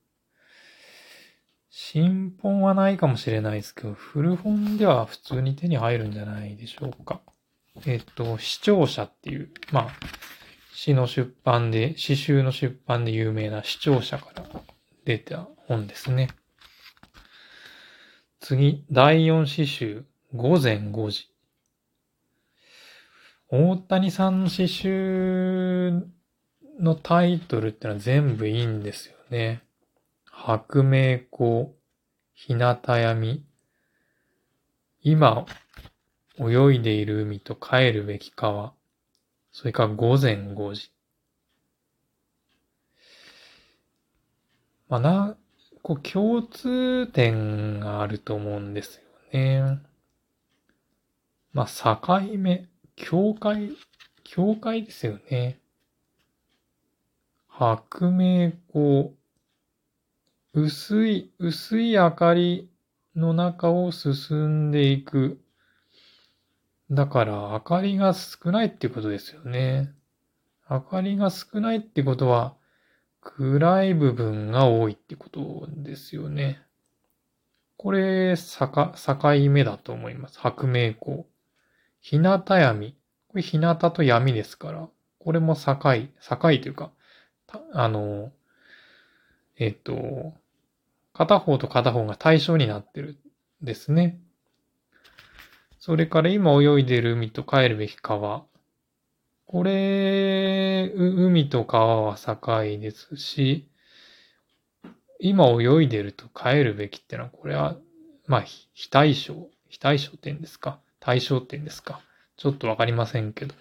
[1.79, 7.21] 新本はないかもしれないですけど、古本では普通に手に入るんじゃないでしょうか。
[7.85, 9.89] えっ、と、視聴者っていう、まあ、
[10.77, 14.45] 詩の出版で、詩集の出版で有名な視聴者から
[15.07, 16.29] 出た本ですね。
[18.41, 21.31] 次、第4詩集、午前5時。
[23.49, 25.93] 大谷さんの詩集
[26.79, 29.63] のタイトルってのは全部いいんですよね。
[30.31, 31.69] 白明光、
[32.35, 33.47] 日向闇、
[35.01, 35.47] 今、
[36.39, 38.75] 泳いでいる海と帰るべき川、
[39.57, 40.93] それから午前5時。
[44.87, 45.37] まあな、
[45.81, 49.03] こう共通点があると思うんですよ
[49.33, 49.81] ね。
[51.55, 53.71] まあ境目、境界、
[54.25, 55.59] 境界ですよね。
[57.49, 59.15] 白明光、
[60.53, 62.69] 薄い、薄い明かり
[63.15, 65.41] の中を進んでいく。
[66.91, 69.93] だから、明かりが少ないってことですよね。
[70.71, 72.55] 明かりが少ないってことは、
[73.21, 76.63] 暗い部分が多いってことですよね。
[77.77, 80.39] これ、境、境目だと思います。
[80.39, 81.25] 白明光。
[82.01, 82.97] 日向闇。
[83.29, 86.93] これ日向と闇ですから、これも境、境というか、
[87.73, 88.33] あの、
[89.59, 90.35] えっ、と、
[91.13, 93.19] 片方と片方が対象になってる
[93.63, 94.21] んですね。
[95.87, 98.45] それから今泳いでる海と帰るべき川。
[99.47, 102.37] これ、海と川は境
[102.81, 103.69] ですし、
[105.21, 107.77] 今泳いでると帰るべきってのは、これは、
[108.27, 110.81] まあ、非対称、非対称点ですか？
[110.99, 112.01] 対象点ですか？
[112.37, 113.55] ちょっとわかりませんけど。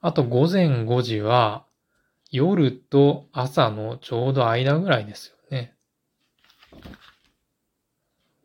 [0.00, 1.66] あと午前5時は、
[2.32, 5.76] 夜と朝のちょうど間ぐらいですよね。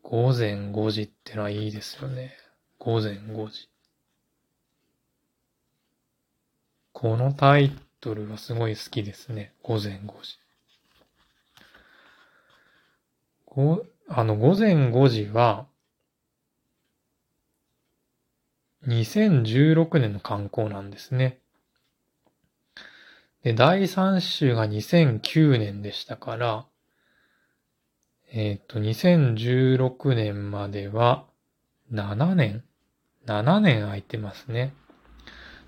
[0.04, 2.36] 午前5時ってのはいいですよね。
[2.78, 3.70] 午前5時。
[6.92, 9.54] このタイトルがすごい好きですね。
[9.62, 10.38] 午前5時。
[13.46, 15.66] ご、あの、午前5時は、
[18.86, 21.38] 2016年の観光なんですね。
[23.42, 26.66] で、第3週が2009年でしたから、
[28.36, 31.24] えっ、ー、と、2016年までは
[31.92, 32.64] 7年
[33.26, 34.74] ?7 年空いてますね。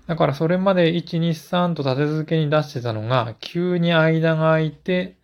[0.05, 5.15] だからそれまで1、2、3と立て続けに出してたのが、急に間が空いて、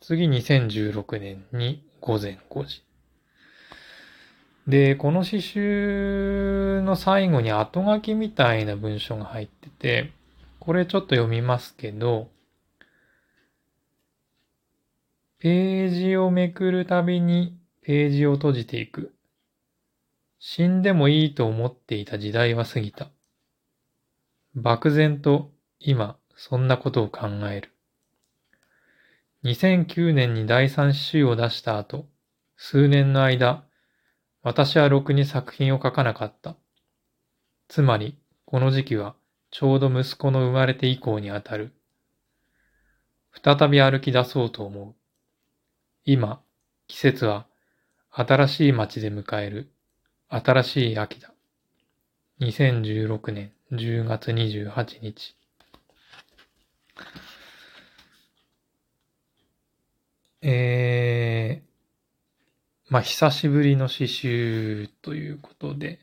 [0.00, 2.84] 次2016年に午前5時。
[4.68, 10.12] で、この詩集の最後に後書きみたいな文章が入ってて、
[10.60, 12.28] これちょっと読みますけど、
[15.44, 19.14] ページをめくるたびにページを閉じていく。
[20.38, 23.10] 死んでもいいと思っていた時代は過ぎた。
[24.54, 27.74] 漠然と今そんなことを考える。
[29.44, 32.06] 2009年に第三詩集を出した後、
[32.56, 33.64] 数年の間、
[34.42, 36.56] 私はろくに作品を書かなかった。
[37.68, 38.16] つまり、
[38.46, 39.14] この時期は
[39.50, 41.74] ちょうど息子の生まれて以降にあたる。
[43.44, 45.03] 再び歩き出そうと思う。
[46.06, 46.42] 今、
[46.86, 47.46] 季節は
[48.10, 49.72] 新しい街で迎える
[50.28, 51.32] 新しい秋だ。
[52.40, 55.34] 2016年10月28日。
[60.42, 66.00] えー、まあ、久しぶりの詩集ということで、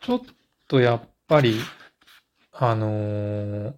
[0.00, 0.22] ちょっ
[0.66, 1.60] とやっぱり、
[2.50, 3.74] あのー、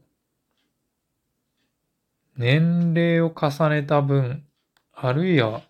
[2.36, 4.44] 年齢を重ねた分、
[4.92, 5.62] あるいは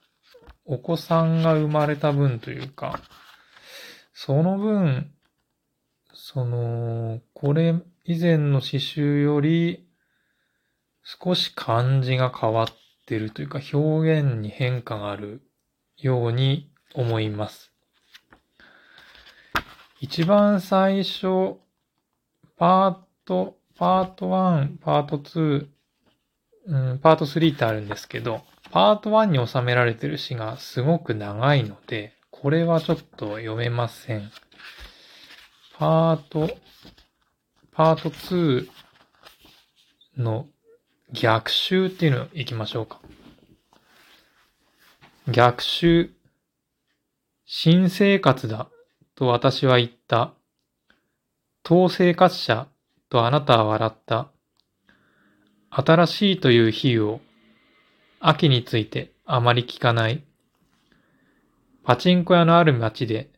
[0.65, 3.01] お子さんが生まれた分というか、
[4.12, 5.11] その分、
[6.12, 9.87] その、これ以前の詩集より
[11.03, 12.69] 少し漢字が変わっ
[13.07, 15.43] てるというか表現に変化がある
[15.99, 17.73] ように思います。
[20.01, 21.57] 一番最初、
[22.57, 22.97] パー
[23.27, 25.67] ト、パート1、パート2、
[26.67, 34.31] うん、パート3ってあるんですけど、パート1に収められてる詩がすごく長いので、これはちょっと読めません。
[35.77, 36.57] パート、
[37.73, 38.69] パート2
[40.17, 40.47] の
[41.12, 43.01] 逆襲っていうの行きましょうか。
[45.29, 46.11] 逆襲。
[47.47, 48.69] 新生活だ
[49.15, 50.33] と私は言った。
[51.62, 52.69] 当生活者
[53.09, 54.34] とあなたは笑った。
[55.77, 57.20] 新しいという比喩を
[58.20, 60.22] 秋についてあまり聞かない。
[61.83, 63.29] パチンコ屋のある街で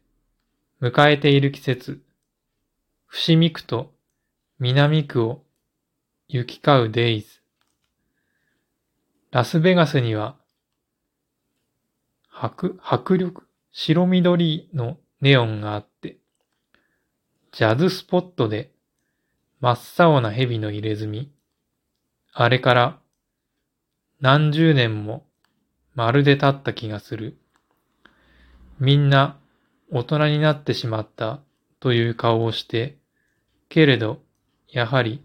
[0.83, 2.03] 迎えている季節。
[3.07, 3.91] 伏見区と
[4.59, 5.45] 南区を
[6.29, 7.41] 行き交うデイズ。
[9.31, 10.37] ラスベガスには
[12.31, 16.19] 迫迫力、白緑のネオンがあって、
[17.53, 18.73] ジャズスポットで
[19.61, 21.36] 真っ青な蛇の入れ墨。
[22.39, 22.99] あれから
[24.21, 25.25] 何十年も
[25.95, 27.39] まるで経った気がする。
[28.79, 29.39] みんな
[29.91, 31.41] 大人になってしまった
[31.81, 32.99] という顔をして、
[33.71, 34.19] けれど、
[34.69, 35.25] やはり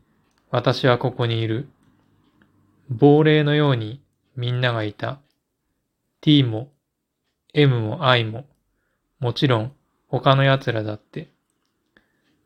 [0.51, 1.68] 私はここにいる。
[2.89, 4.01] 亡霊のように
[4.38, 5.20] みんながいた。
[6.22, 6.72] T も
[7.53, 8.45] M も I も、
[9.20, 9.74] もちろん
[10.07, 11.28] 他の奴らだって。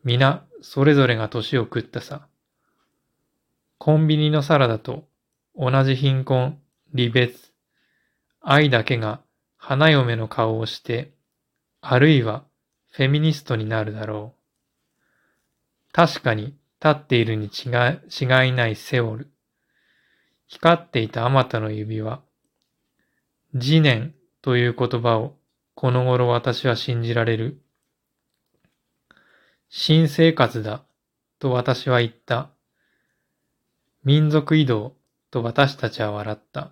[0.04, 2.26] 皆それぞれが年を食ったさ。
[3.86, 5.04] コンビニのサラダと
[5.56, 6.58] 同じ貧困、
[6.98, 7.54] 離別、
[8.42, 9.22] 愛だけが
[9.58, 11.14] 花嫁の顔をして、
[11.82, 12.46] あるいは
[12.90, 15.94] フェミニストになるだろう。
[15.94, 16.58] 確かに立
[16.88, 19.30] っているに違いないセオル。
[20.48, 22.24] 光っていたあまたの指輪。
[23.54, 25.36] 自念という言葉を
[25.76, 27.62] この頃私は信じられる。
[29.70, 30.84] 新生活だ
[31.38, 32.55] と私は言った。
[34.06, 34.94] 民族移動
[35.32, 36.72] と私たちは笑った。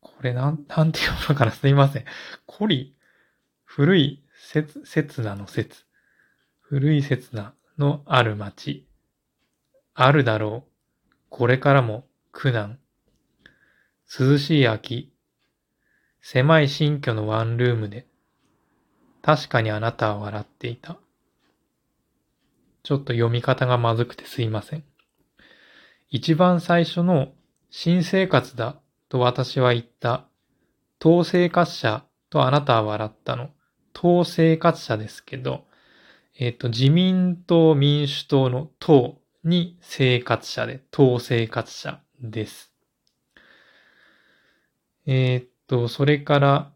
[0.00, 1.52] これなん、なんて読むのかな？
[1.52, 2.04] すいません。
[2.46, 2.96] コリ、
[3.64, 5.84] 古い説、刹那の説。
[6.60, 8.88] 古い刹那のある町。
[9.94, 10.70] あるだろう。
[11.28, 12.80] これからも苦難。
[14.18, 15.12] 涼しい秋。
[16.20, 18.06] 狭い新居のワンルームで。
[19.22, 20.98] 確かにあなたは笑っていた。
[22.86, 24.84] ちょっと読み方がまずくてすいません。
[26.08, 27.32] 一番最初の
[27.68, 28.76] 新生活だ
[29.08, 30.28] と私は言った。
[31.04, 33.50] 統制活者とあなたは笑ったの。
[33.92, 35.64] 党生活者ですけど、
[36.38, 42.72] えっ、と、自民党民主党の党に生活者で、党生活者です。
[45.06, 46.72] えっ、と、それから、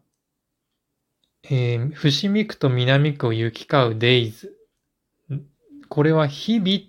[1.43, 4.57] えー、伏見区と南区を行き交うデイズ。
[5.91, 6.79] これは日々っ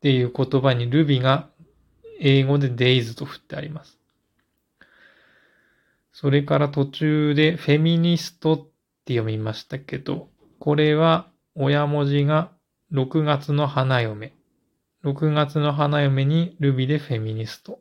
[0.00, 1.48] ていう言葉にルビが
[2.18, 3.96] 英語でデイズと振ってあります。
[6.12, 8.58] それから途中でフェミニストっ
[9.04, 10.26] て読みましたけど、
[10.58, 12.50] これは親文字が
[12.92, 14.34] 6月の花嫁。
[15.04, 17.78] 6月の花嫁にルビでフェミニスト。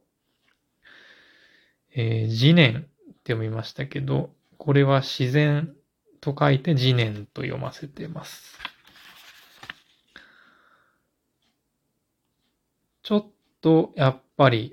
[1.96, 2.84] えー、自念っ
[3.24, 5.74] て読みましたけど、これは自然
[6.22, 8.60] と書いて自念と読ませてます。
[13.10, 13.26] ちょっ
[13.60, 14.72] とやっぱり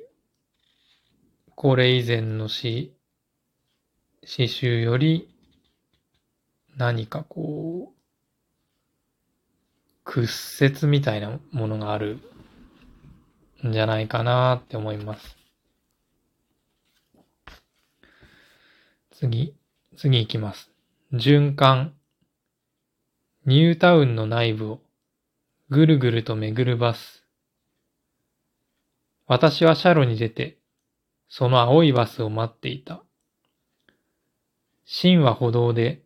[1.55, 2.95] これ以前の詩、
[4.27, 5.35] 詩集より
[6.77, 7.99] 何かこう、
[10.05, 12.19] 屈折みたいなものがある
[13.67, 15.39] んじゃないかなって思います。
[19.13, 19.55] 次、
[19.97, 20.71] 次行きます。
[21.11, 21.95] 循環。
[23.47, 24.81] ニュータウンの内部を
[25.71, 27.26] ぐるぐると巡るバス。
[29.27, 30.59] 私はシャロに出て、
[31.29, 33.03] その青いバスを待っていた。
[34.85, 36.03] シンは歩道で、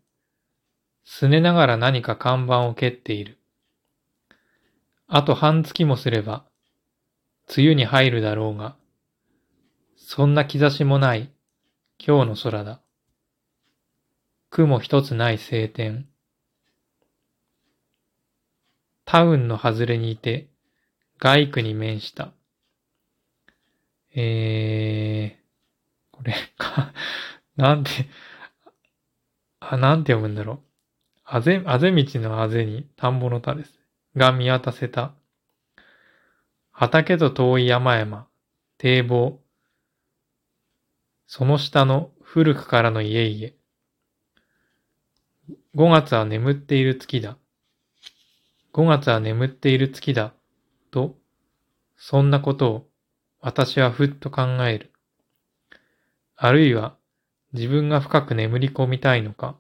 [1.05, 3.39] すねながら何か看板を蹴っている。
[5.07, 6.47] あと半月もすれば、
[7.55, 8.77] 梅雨に入るだろうが、
[9.97, 11.31] そんな兆しもない
[11.99, 12.81] 今日の空だ。
[14.49, 16.09] 雲一つない晴天。
[19.05, 20.49] タウンの外れにいて、
[21.19, 22.33] 外区に面した。
[24.15, 26.93] えー、これか、
[27.57, 27.91] なんて、
[29.61, 30.61] あ、なんて読むんだろう。
[31.25, 33.79] あぜ、あぜ道のあぜに田んぼの田です。
[34.17, 35.15] が見渡せた。
[36.73, 38.27] 畑と遠い山々、
[38.79, 39.41] 堤防、
[41.27, 43.61] その下の古くからの家々。
[45.77, 47.37] 5月は眠っている月だ。
[48.73, 50.33] 5月は眠っている月だ。
[50.91, 51.17] と、
[51.97, 52.90] そんなことを
[53.41, 54.93] 私はふっと考える。
[56.37, 56.97] あるいは
[57.53, 59.57] 自分が深く眠り込みたいのか。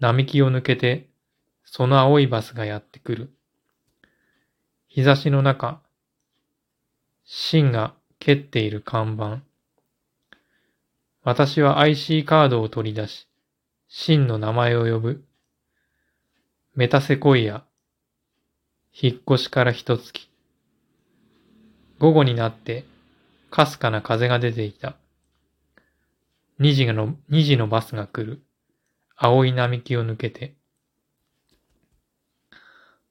[0.00, 1.08] 並木を抜けて、
[1.64, 3.32] その青いバスがやってくる。
[4.88, 5.80] 日差しの中、
[7.24, 9.40] 芯が蹴っている看板。
[11.22, 13.28] 私は IC カードを取り出し、
[13.88, 15.24] 芯の名前を呼ぶ。
[16.74, 17.64] メタセコイア。
[18.92, 20.29] 引っ越しから一月。
[22.00, 22.86] 午後になって、
[23.50, 24.96] かすかな風が出ていた。
[26.58, 28.42] 二時の、二時のバスが来る。
[29.16, 30.54] 青い並木を抜けて。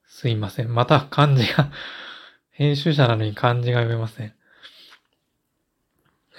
[0.08, 0.74] すいません。
[0.74, 1.72] また漢字が
[2.50, 4.34] 編集者なのに漢字が読めません。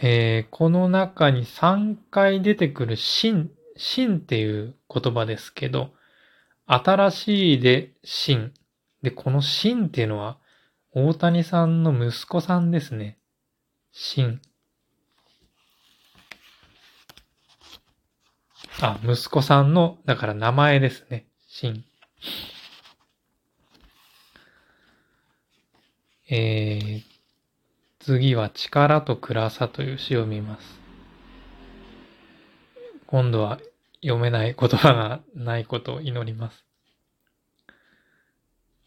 [0.03, 5.95] えー、この中に3回出てくる新、新っていう言葉ですけど、
[6.67, 8.53] 新しいで新。
[9.03, 10.41] で、この新っていうのは、
[10.93, 13.17] 大谷さんの息子さんですね。
[13.93, 14.43] シン。
[18.81, 21.27] あ、息子さんの、だから名前ですね。
[21.47, 21.85] シン。
[26.29, 27.03] えー、
[28.01, 30.81] 次は力と暗さという詩を見ます。
[33.07, 33.61] 今度は
[34.03, 36.65] 読めない言葉がないことを祈ります。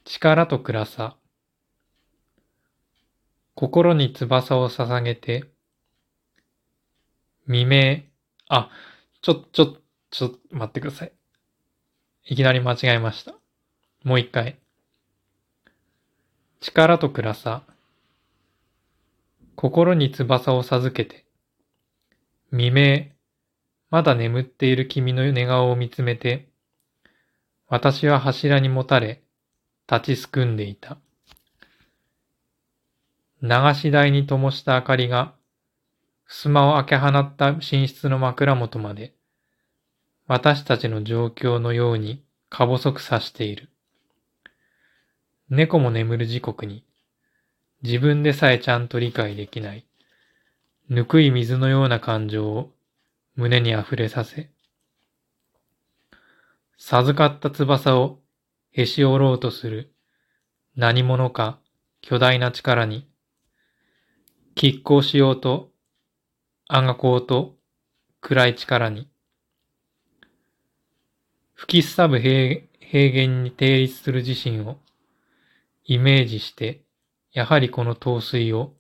[0.04, 1.16] 力と暗さ。
[3.56, 5.46] 心に翼を捧げて、
[7.46, 8.04] 未明、
[8.50, 8.70] あ、
[9.22, 9.78] ちょ、ちょ、
[10.10, 11.12] ちょ、待ってください。
[12.26, 13.36] いきなり間違えました。
[14.04, 14.60] もう一回。
[16.62, 17.64] 力と暗さ。
[19.56, 21.26] 心に翼を授けて。
[22.50, 23.12] 未明、
[23.92, 26.50] まだ眠っている君の寝顔を見つめて、
[27.68, 29.22] 私は柱にもたれ、
[29.92, 30.98] 立ちすくんでいた。
[33.44, 35.34] 流し台に灯した明かりが、
[36.26, 39.14] 襖を開け放った寝室の枕元まで、
[40.28, 43.68] 私たちの状況のようにか細くさしている。
[45.50, 46.86] 猫も眠る時刻に、
[47.82, 49.86] 自分でさえちゃんと理解できない、
[50.88, 52.72] ぬくい水のような感情を
[53.36, 54.52] 胸に溢れさせ、
[56.78, 58.20] 授かった翼を
[58.72, 59.94] へし折ろうとする
[60.78, 61.60] 何者か
[62.00, 63.06] 巨大な力に、
[64.56, 65.72] 拮抗しようと、
[66.68, 67.56] あがこうと、
[68.22, 69.10] 暗い力に、
[71.54, 74.78] 吹きすさぶ平平原に定立する自身を
[75.86, 76.84] イメージして、
[77.32, 78.74] やはりこの陶水を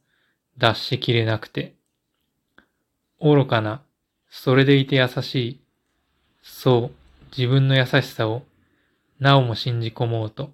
[0.59, 1.73] 脱しきれなくて、
[3.19, 3.81] 愚かな、
[4.29, 5.61] それでいて優しい、
[6.43, 8.43] そう、自分の優しさを、
[9.19, 10.51] なおも信じ込もうと。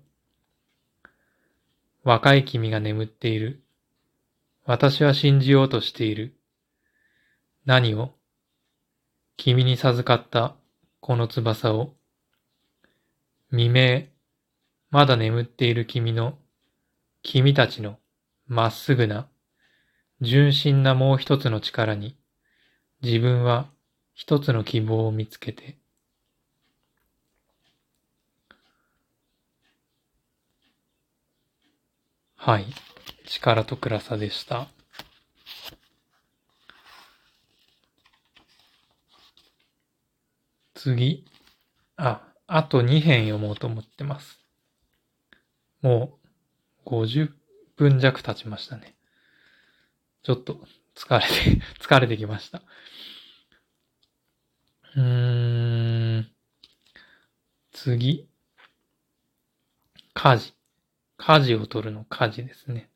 [2.03, 3.61] 若い君が眠っている。
[4.69, 6.35] 私は信じようとしている。
[7.65, 8.11] 何を？
[9.35, 10.53] 君に授かった
[10.99, 11.95] この翼を。
[13.49, 14.03] 未明、
[14.91, 16.37] まだ眠っている君の、
[17.23, 17.97] 君たちの
[18.45, 19.27] まっすぐな、
[20.21, 22.15] 純真なもう一つの力に、
[23.01, 23.71] 自分は
[24.13, 25.79] 一つの希望を見つけて、
[32.35, 32.67] はい。
[33.29, 34.67] 力と暗さでした。
[40.73, 41.25] 次。
[41.95, 44.39] あ、あと2編読もうと思ってます。
[45.83, 46.17] も
[46.85, 47.31] う50
[47.75, 48.95] 分弱経ちましたね。
[50.23, 50.59] ちょっと
[50.95, 52.63] 疲れて 疲れてきました。
[54.95, 56.31] うーん。
[57.73, 58.27] 次。
[60.15, 60.53] 家事。
[61.17, 62.89] 家事を取るの家事ですね。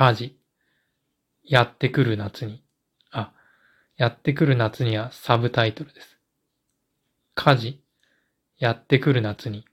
[0.00, 0.34] 家事。
[1.44, 2.64] やってくる夏に。
[3.10, 3.34] あ、
[3.98, 6.16] やってくる夏にはサブタイトルです。
[7.34, 7.82] 火事。
[8.56, 9.66] やってくる夏に。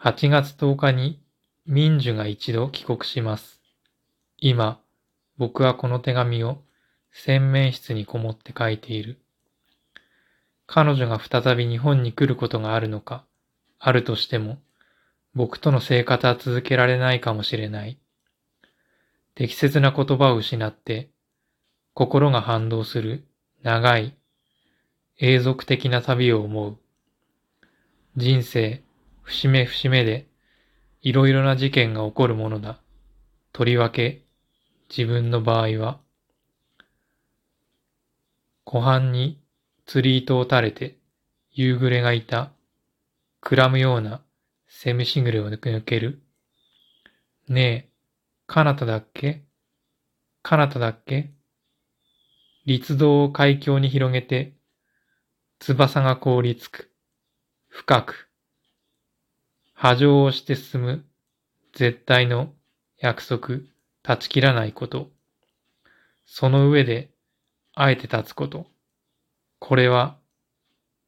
[0.00, 1.20] 8月10日に
[1.66, 3.60] 民樹が一度帰国します。
[4.38, 4.80] 今、
[5.38, 6.62] 僕はこの手紙を
[7.10, 9.18] 洗面室にこもって書いている。
[10.68, 13.24] 彼女が再び日本に来ることがあるのか、
[13.80, 14.58] あるとしても、
[15.34, 17.98] 僕との生活は続けられないかもしれない。
[19.34, 21.10] 適切な言葉を失って、
[21.94, 23.26] 心が反動する
[23.62, 24.16] 長い、
[25.18, 26.78] 永続的な旅を思う。
[28.16, 28.82] 人生、
[29.22, 30.26] 節目節目で、
[31.00, 32.80] いろいろな事件が起こるものだ。
[33.52, 34.22] とりわけ、
[34.94, 36.00] 自分の場合は、
[38.64, 39.40] 湖畔に
[39.86, 40.98] 釣り糸を垂れて、
[41.50, 42.52] 夕暮れがいた、
[43.40, 44.22] くらむような
[44.68, 46.22] セミシングルを抜ける。
[47.48, 47.91] ねえ、
[48.52, 49.46] かなただっけ？
[50.42, 51.32] かなただっけ？
[52.66, 54.52] 立道を海峡に広げて、
[55.58, 56.92] 翼が凍りつく。
[57.68, 58.28] 深く。
[59.72, 61.06] 波状をして進む。
[61.72, 62.52] 絶対の
[62.98, 63.60] 約束、
[64.02, 65.10] 断ち切らないこと。
[66.26, 67.10] その上で、
[67.74, 68.66] あえて立つこと。
[69.60, 70.18] これは、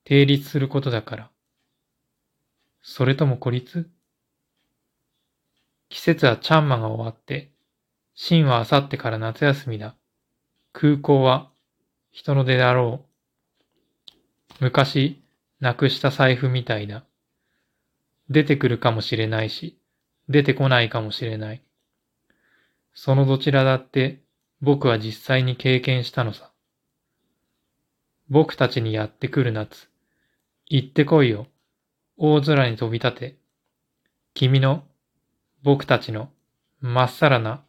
[0.05, 1.31] 定立することだから。
[2.81, 3.91] それとも孤立？
[5.95, 7.53] 季節はチャンマが終わって、
[8.17, 9.95] 真はあさってから夏休みだ。
[10.73, 11.53] 空港は
[12.11, 13.05] 人の出だろ
[14.59, 14.65] う。
[14.65, 15.23] 昔、
[15.61, 17.05] なくした財布みたいだ。
[18.29, 19.79] 出てくるかもしれないし、
[20.29, 21.63] 出てこないかもしれない。
[22.93, 24.21] そのどちらだって
[24.61, 26.51] 僕は実際に経験したのさ。
[28.29, 29.89] 僕たちにやってくる夏。
[30.67, 31.47] 行ってこいよ。
[32.17, 33.37] 大空に飛び立て、
[34.35, 34.83] 君の、
[35.65, 36.29] 僕たちの、
[36.83, 37.65] まっさらな、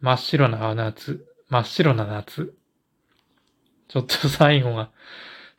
[0.00, 2.56] 真っ白な夏、真っ白な夏。
[3.86, 4.90] ちょっと最後が、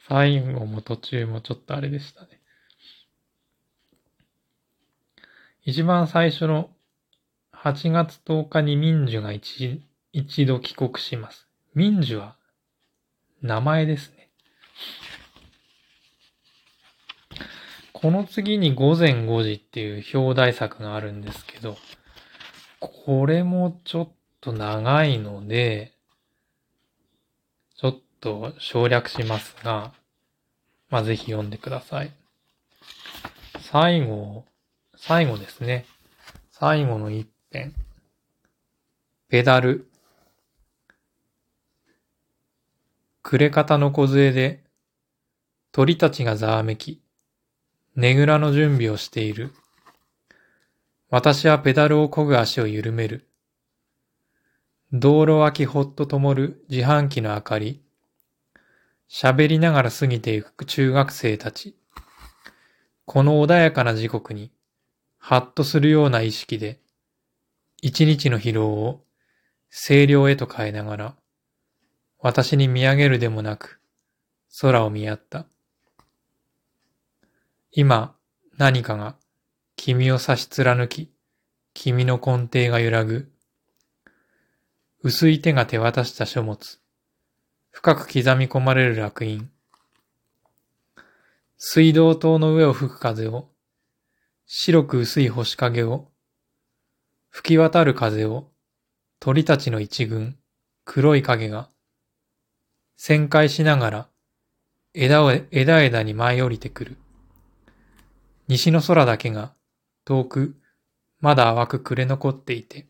[0.09, 2.41] 最後も途中もちょっとあれでしたね。
[5.63, 6.71] 一番最初の
[7.53, 9.81] 8月10日に民樹が一
[10.11, 11.47] 一度帰国します。
[11.73, 12.35] 民樹は
[13.41, 14.16] 名前ですね。
[17.99, 21.77] この次に午前5時っていう表題作があるんですけど、
[22.79, 25.93] これもちょっと長いので、
[27.75, 29.93] ちょっと省略しますが、
[30.91, 32.11] まあ、ぜひ読んでください。
[33.61, 34.45] 最後、
[34.95, 35.87] 最後ですね。
[36.51, 37.73] 最後の一編。
[39.27, 39.89] ペダル。
[43.23, 44.61] 暮れ方の梢で、
[45.71, 47.01] 鳥たちがざわめき、
[47.97, 49.51] ねぐらの準備をしている。
[51.09, 53.27] 私はペダルを漕ぐ足を緩める。
[54.93, 57.81] 道路脇ほっと灯る自販機の明かり。
[59.09, 61.75] 喋りながら過ぎていく中学生たち。
[63.05, 64.51] この穏やかな時刻に、
[65.17, 66.79] ハッとするような意識で、
[67.81, 69.03] 一日の疲労を
[69.71, 71.15] 清涼へと変えながら、
[72.19, 73.81] 私に見上げるでもなく、
[74.61, 75.47] 空を見合った。
[77.79, 78.15] 今、
[78.57, 79.17] 何かが
[79.75, 81.11] 君を差し貫き、
[81.75, 83.31] 君の根底が揺らぐ。
[85.03, 86.79] 薄い手が手渡した書物。
[87.69, 89.47] 深く刻み込まれる楽印。
[91.59, 93.47] 水道塔の上を吹く風を、
[94.47, 96.07] 白く薄い星影を、
[97.29, 98.49] 吹き渡る風を、
[99.19, 100.35] 鳥たちの一群、
[100.83, 101.69] 黒い影が、
[102.97, 104.07] 旋回しながら、
[104.95, 106.97] 枝を、枝枝に舞い降りてくる。
[108.47, 109.53] 西の空だけが、
[110.05, 110.55] 遠く、
[111.19, 112.87] まだ淡く暮れ残っていて、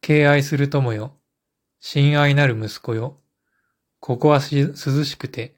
[0.00, 1.16] 敬愛する友よ、
[1.80, 3.18] 親愛なる息子よ。
[3.98, 5.56] ここは涼しくて、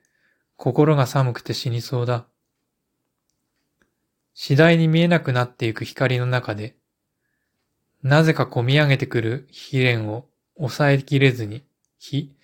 [0.57, 2.27] 心が寒くて死にそうだ。
[4.33, 6.77] 次第に見えなくなっていく光の中で、
[8.03, 11.63] なぜか込み上げてくる悲恋を抑えきれずに、
[11.99, 12.35] ひ、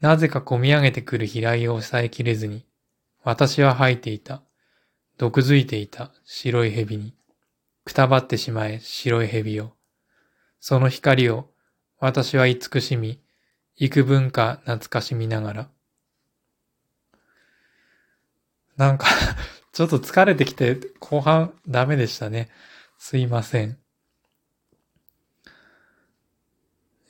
[0.00, 2.66] なぜか込み上げてくる飛来を抑えきれずに、
[3.22, 4.42] 私は吐いていた。
[5.16, 7.14] 毒づいていた白い蛇に、
[7.84, 9.76] くたばってしまえ白い蛇よ。
[10.60, 11.50] その光を
[11.98, 13.20] 私は慈しみ、
[13.76, 15.68] 幾分か懐かしみながら。
[18.76, 19.06] なんか
[19.72, 22.50] ちょっと疲れてきて後半ダメでしたね。
[22.98, 23.78] すいません。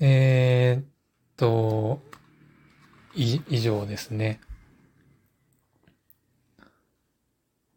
[0.00, 0.86] えー、っ
[1.36, 2.02] と、
[3.14, 4.40] 以上ですね。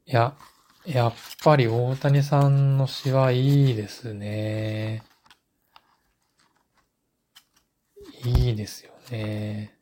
[0.10, 0.38] いや、
[0.86, 5.03] やっぱり大谷さんの詩はいいですね。
[8.24, 9.76] いいですよね。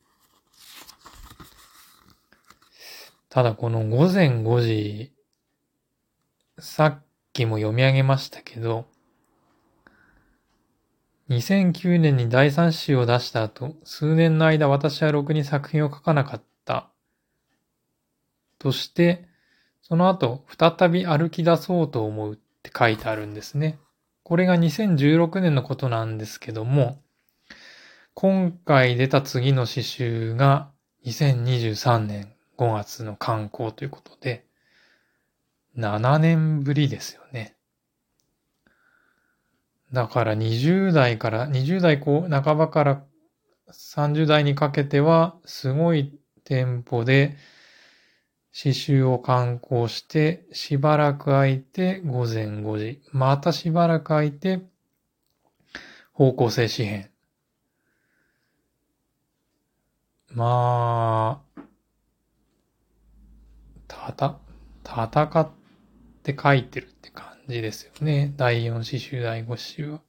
[3.30, 5.14] ただこの午前5時、
[6.58, 8.88] さっきも読み上げましたけど、
[11.30, 16.90] 2009年に第3子を出した後、数年の間私はろくに作品を書かなかった。
[18.58, 19.35] として、
[19.88, 23.78] その後、再び歩き出そうと思うって書いてあるんですね。
[24.24, 27.04] これが2016年のことなんですけども、
[28.16, 30.72] 今回出た次の詩集が
[31.06, 34.48] 2023年5月の刊行ということで、
[35.78, 37.56] 7年ぶりですよね。
[39.94, 43.04] だから20代から、20代半ばから
[43.72, 47.38] 30代にかけては、すごいテンポで
[48.58, 54.62] 詩集を刊行して、しばらく空いて午前5時、またしばらく空いて
[56.14, 57.10] 方向性詩編。
[60.30, 61.62] まあ、
[63.89, 64.39] たた、
[64.86, 65.51] 戦っ
[66.24, 68.34] て書いてるって感じですよね。
[68.38, 70.01] 第4詩集、第5詩集は。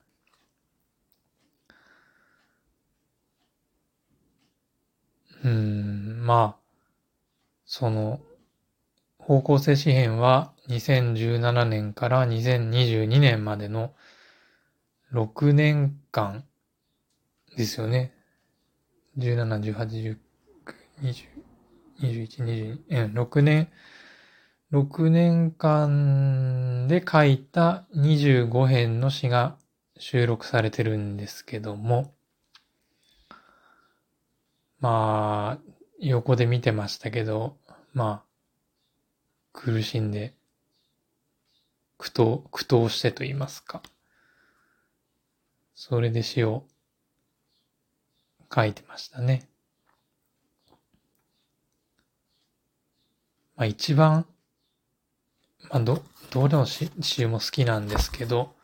[5.42, 6.66] うん、まあ、
[7.64, 8.20] その、
[9.26, 13.92] 方向性詩編は2017年から2022年までの
[15.12, 16.44] 6年間
[17.56, 18.12] ですよね。
[19.18, 20.16] 17、18、19、
[21.02, 21.26] 20、
[22.02, 23.68] 21、22、うん、6年、
[24.70, 29.56] 6年間で書いた25編の詩が
[29.98, 32.14] 収録されてるんですけども、
[34.78, 37.56] まあ、横で見てましたけど、
[37.92, 38.25] まあ、
[39.56, 40.34] 苦しんで、
[41.96, 43.82] 苦闘、苦闘してと言いますか。
[45.74, 46.64] それで詩を
[48.54, 49.48] 書いてましたね。
[53.56, 54.26] まあ一番、
[55.70, 58.54] まあど、どれの詩詩も好きなんですけど、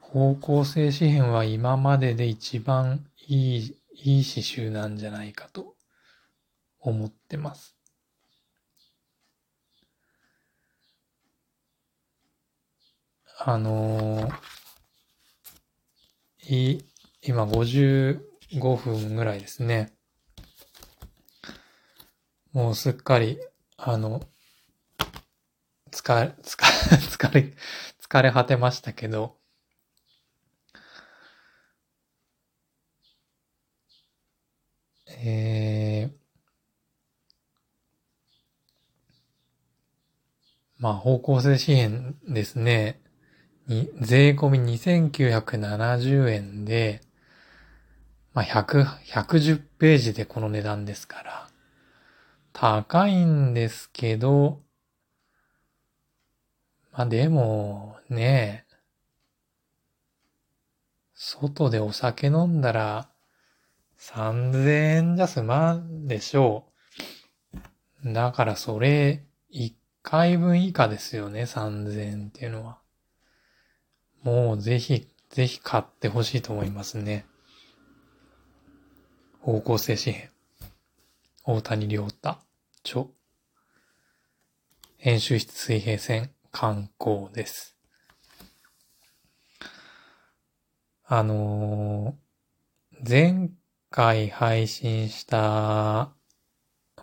[0.00, 5.74] 方向性詩編は今までで一番いい、いい詩集なんじゃないかと
[6.78, 7.77] 思ってます。
[13.40, 16.84] あのー、い、
[17.22, 18.18] 今55
[18.76, 19.92] 分ぐらいですね。
[22.52, 23.38] もうすっかり、
[23.76, 24.22] あの、
[25.92, 27.54] 疲 れ、疲れ、
[28.00, 29.38] 疲れ果てましたけど、
[35.06, 36.18] えー、
[40.78, 43.00] まあ、方向性支援ですね。
[43.68, 47.00] に、税込み2970円で、
[48.34, 51.48] まあ、100、110ページでこの値段ですから、
[52.52, 54.60] 高いんですけど、
[56.92, 58.64] まあでも、ね
[61.14, 63.08] 外でお酒飲んだら、
[63.98, 66.64] 3000円じゃ済まんでしょ
[68.04, 68.12] う。
[68.12, 72.78] だからそれ、1回分以下ですよね、3000円っていうのは。
[74.28, 77.24] もうぜひ、ぜひ買ってほしいと思いますね。
[79.40, 80.30] 方向性紙幣。
[81.44, 82.36] 大谷良太、
[82.84, 83.06] 著。
[84.98, 87.74] 編集室水平線、観光です。
[91.06, 93.48] あのー、前
[93.88, 96.12] 回配信した、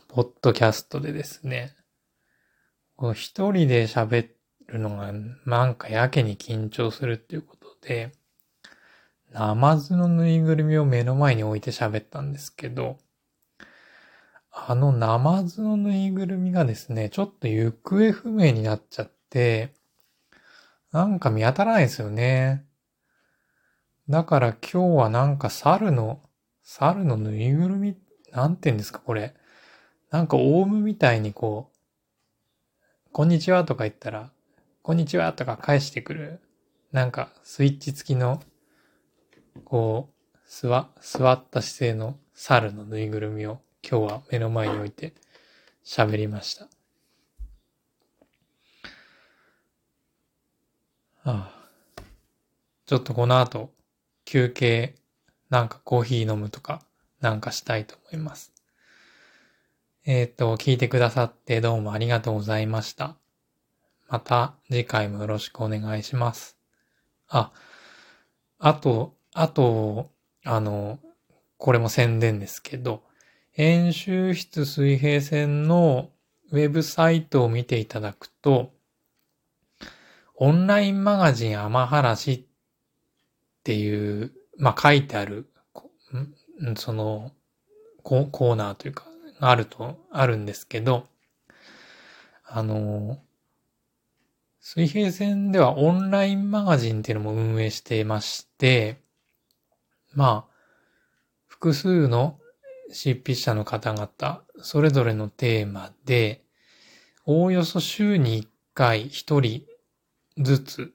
[0.09, 1.75] ポッドキャストでですね、
[3.15, 4.34] 一人で喋っ
[4.67, 5.11] るのが
[5.45, 8.11] なんかやけに緊張するっていうことで、
[9.31, 12.97] ナマズのぬいぐるみを目の前に置いて喋ったんですけど、
[14.51, 19.73] あのナマズのぬいぐるみがですね、ちょっと行方不明になっちゃって、
[20.93, 22.65] なんか見当たらないですよね。
[24.07, 26.21] だから今日はなんか猿の、
[26.63, 27.97] 猿のぬいぐるみ、
[28.31, 29.35] なんて言うんですか、これ。
[30.11, 34.31] なんかオウムみたいにこう、こんにちはとか言ったら、
[34.85, 36.39] こんにちはとか返してくる、
[36.91, 38.39] なんかスイッチ付きの、
[39.63, 45.15] こう、座、座った姿勢の猿のぬいぐるみを今日は目の前に置いて
[45.83, 46.65] 喋りました。
[51.23, 51.51] ああ
[52.85, 53.71] ちょっとこの後、
[54.23, 54.97] 休憩、
[55.49, 56.83] なんかコーヒー飲むとか、
[57.21, 58.53] なんかしたいと思います。
[60.05, 63.17] えっ、と、聞いてくださってどうもありがとうございました。
[64.07, 66.57] また次回もよろしくお願いします。
[67.27, 67.51] あ、
[68.59, 70.11] あと、あと、
[70.43, 70.99] あの、
[71.57, 73.03] これも宣伝ですけど、
[73.57, 76.09] 演習室水平線の
[76.51, 78.71] ウェブサイトを見ていただくと、
[80.35, 82.43] オンラインマガジン天嵐っ
[83.63, 85.49] ていう、まあ、書いてある、
[86.75, 87.31] その
[88.03, 89.05] コ、ーナーというか、
[89.39, 91.07] あると、あるんですけど、
[92.45, 93.19] あの、
[94.67, 98.97] 水平線ではオンラインマガジンっていうのも運営していまして、
[100.15, 100.55] まあ、
[101.45, 102.39] 複数の
[102.91, 106.41] 執筆者の方々、それぞれのテーマで、
[107.27, 110.93] おおよそ週に1回1人ずつ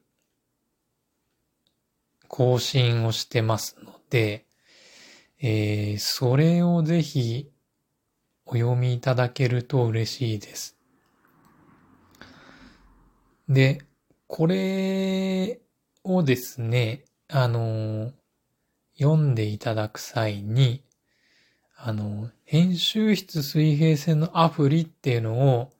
[2.27, 4.43] 更新をしてますので、
[5.39, 7.49] えー、それをぜひ
[8.45, 10.80] お読みいただけると嬉しいです。
[13.51, 13.81] で、
[14.27, 15.59] これ
[16.05, 18.13] をですね、あの、
[18.97, 20.85] 読んでいただく際に、
[21.75, 25.73] あの、編集室水平線のアプリっていうのを、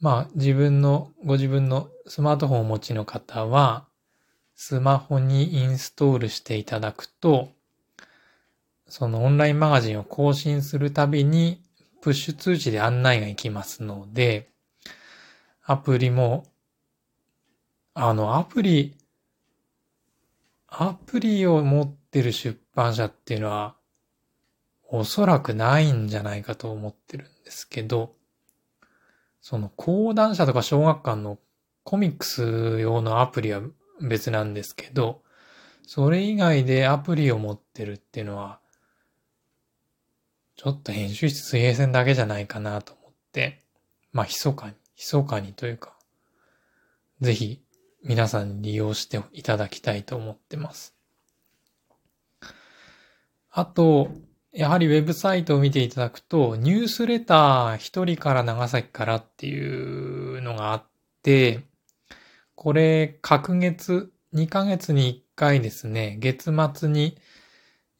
[0.00, 3.86] まあ自分の、ご自分のスマートフォンをお持ちの方は、
[4.54, 7.50] スマホにインストールしていただくと、
[8.88, 11.60] そのオンラインマガジンを更新するたびに、
[12.00, 14.48] プッシュ通知で案内が行きますので、
[15.64, 16.46] アプリも、
[17.94, 18.96] あの、アプリ、
[20.68, 23.76] アプリを持ってる出版社っていうのは、
[24.88, 28.14] おそらくないんじゃないかと思ってるんですけど、
[29.42, 31.38] その講談社とか小学館の
[31.84, 33.60] コミックス用のアプリは
[34.00, 35.22] 別なんですけど、
[35.86, 38.60] それ以外でアプリを持ってるっていうのは、
[40.56, 43.60] ちょっと編集室水平線だけじゃないかなと思って、
[44.12, 45.96] まあ、密かに、密かにというか、
[47.20, 47.61] ぜひ
[48.04, 50.94] 皆さんに利用していただきたいと思ってます。
[53.50, 54.10] あと、
[54.52, 60.84] やはりウェブサイトを見ていただくと、ニュースレター一人から長崎からっていうのがあっ
[61.22, 61.60] て、
[62.54, 67.16] これ、各月、2ヶ月に1回ですね、月末に、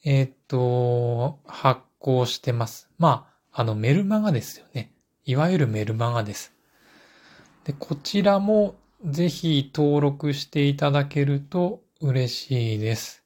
[0.05, 2.91] えっ、と、発行してます。
[2.99, 4.93] まあ、あの、メルマガですよね。
[5.25, 6.53] いわゆるメルマガです。
[7.65, 8.75] で、こちらも
[9.05, 13.25] ぜひ登録していただけると嬉しいです。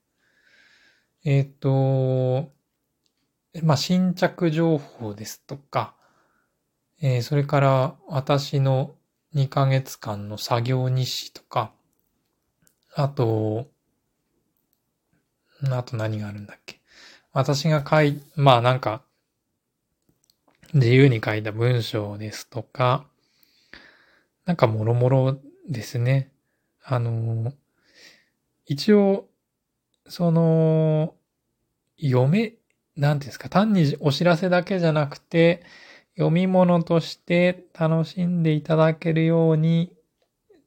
[1.25, 2.51] えっ、ー、と、
[3.63, 5.95] まあ、新着情報ですとか、
[7.03, 8.95] えー、それから私の
[9.35, 11.73] 2ヶ月間の作業日誌とか、
[12.95, 13.67] あと、
[15.71, 16.81] あと何があるんだっけ。
[17.33, 19.03] 私が書い、まあなんか、
[20.73, 23.07] 自由に書いた文章ですとか、
[24.47, 25.39] なんかもろもろ
[25.69, 26.31] ですね。
[26.83, 27.53] あの、
[28.67, 29.29] 一応、
[30.09, 31.15] その、
[32.01, 32.55] 読め、
[32.97, 35.63] なんですか、単にお知らせだけじゃなくて、
[36.17, 39.93] 読み物として楽しんでいただけるように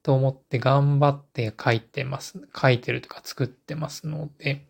[0.04, 2.48] と思って頑張って書いてます。
[2.56, 4.66] 書いてるとか作ってますので、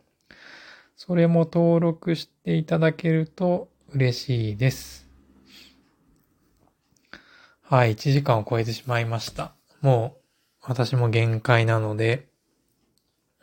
[0.95, 5.07] それも登録していただけると嬉しいです。
[7.61, 9.53] はい、1時間を超えてしまいました。
[9.81, 10.18] もう
[10.61, 12.27] 私も限界なので、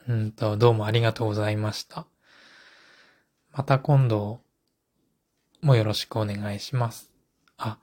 [0.09, 2.07] うんと、どうもありがとうございました。
[3.53, 4.41] また今度
[5.62, 7.11] もよろしくお願いします。
[7.57, 7.79] あ、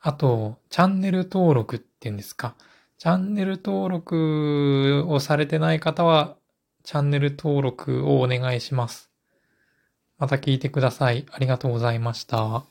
[0.00, 2.54] あと、チャンネル登録っていうんですか。
[2.98, 6.36] チャンネル登録をされてない方は、
[6.82, 9.10] チャンネル登録をお願いします。
[10.18, 11.26] また聞いてください。
[11.30, 12.69] ありがとうございました。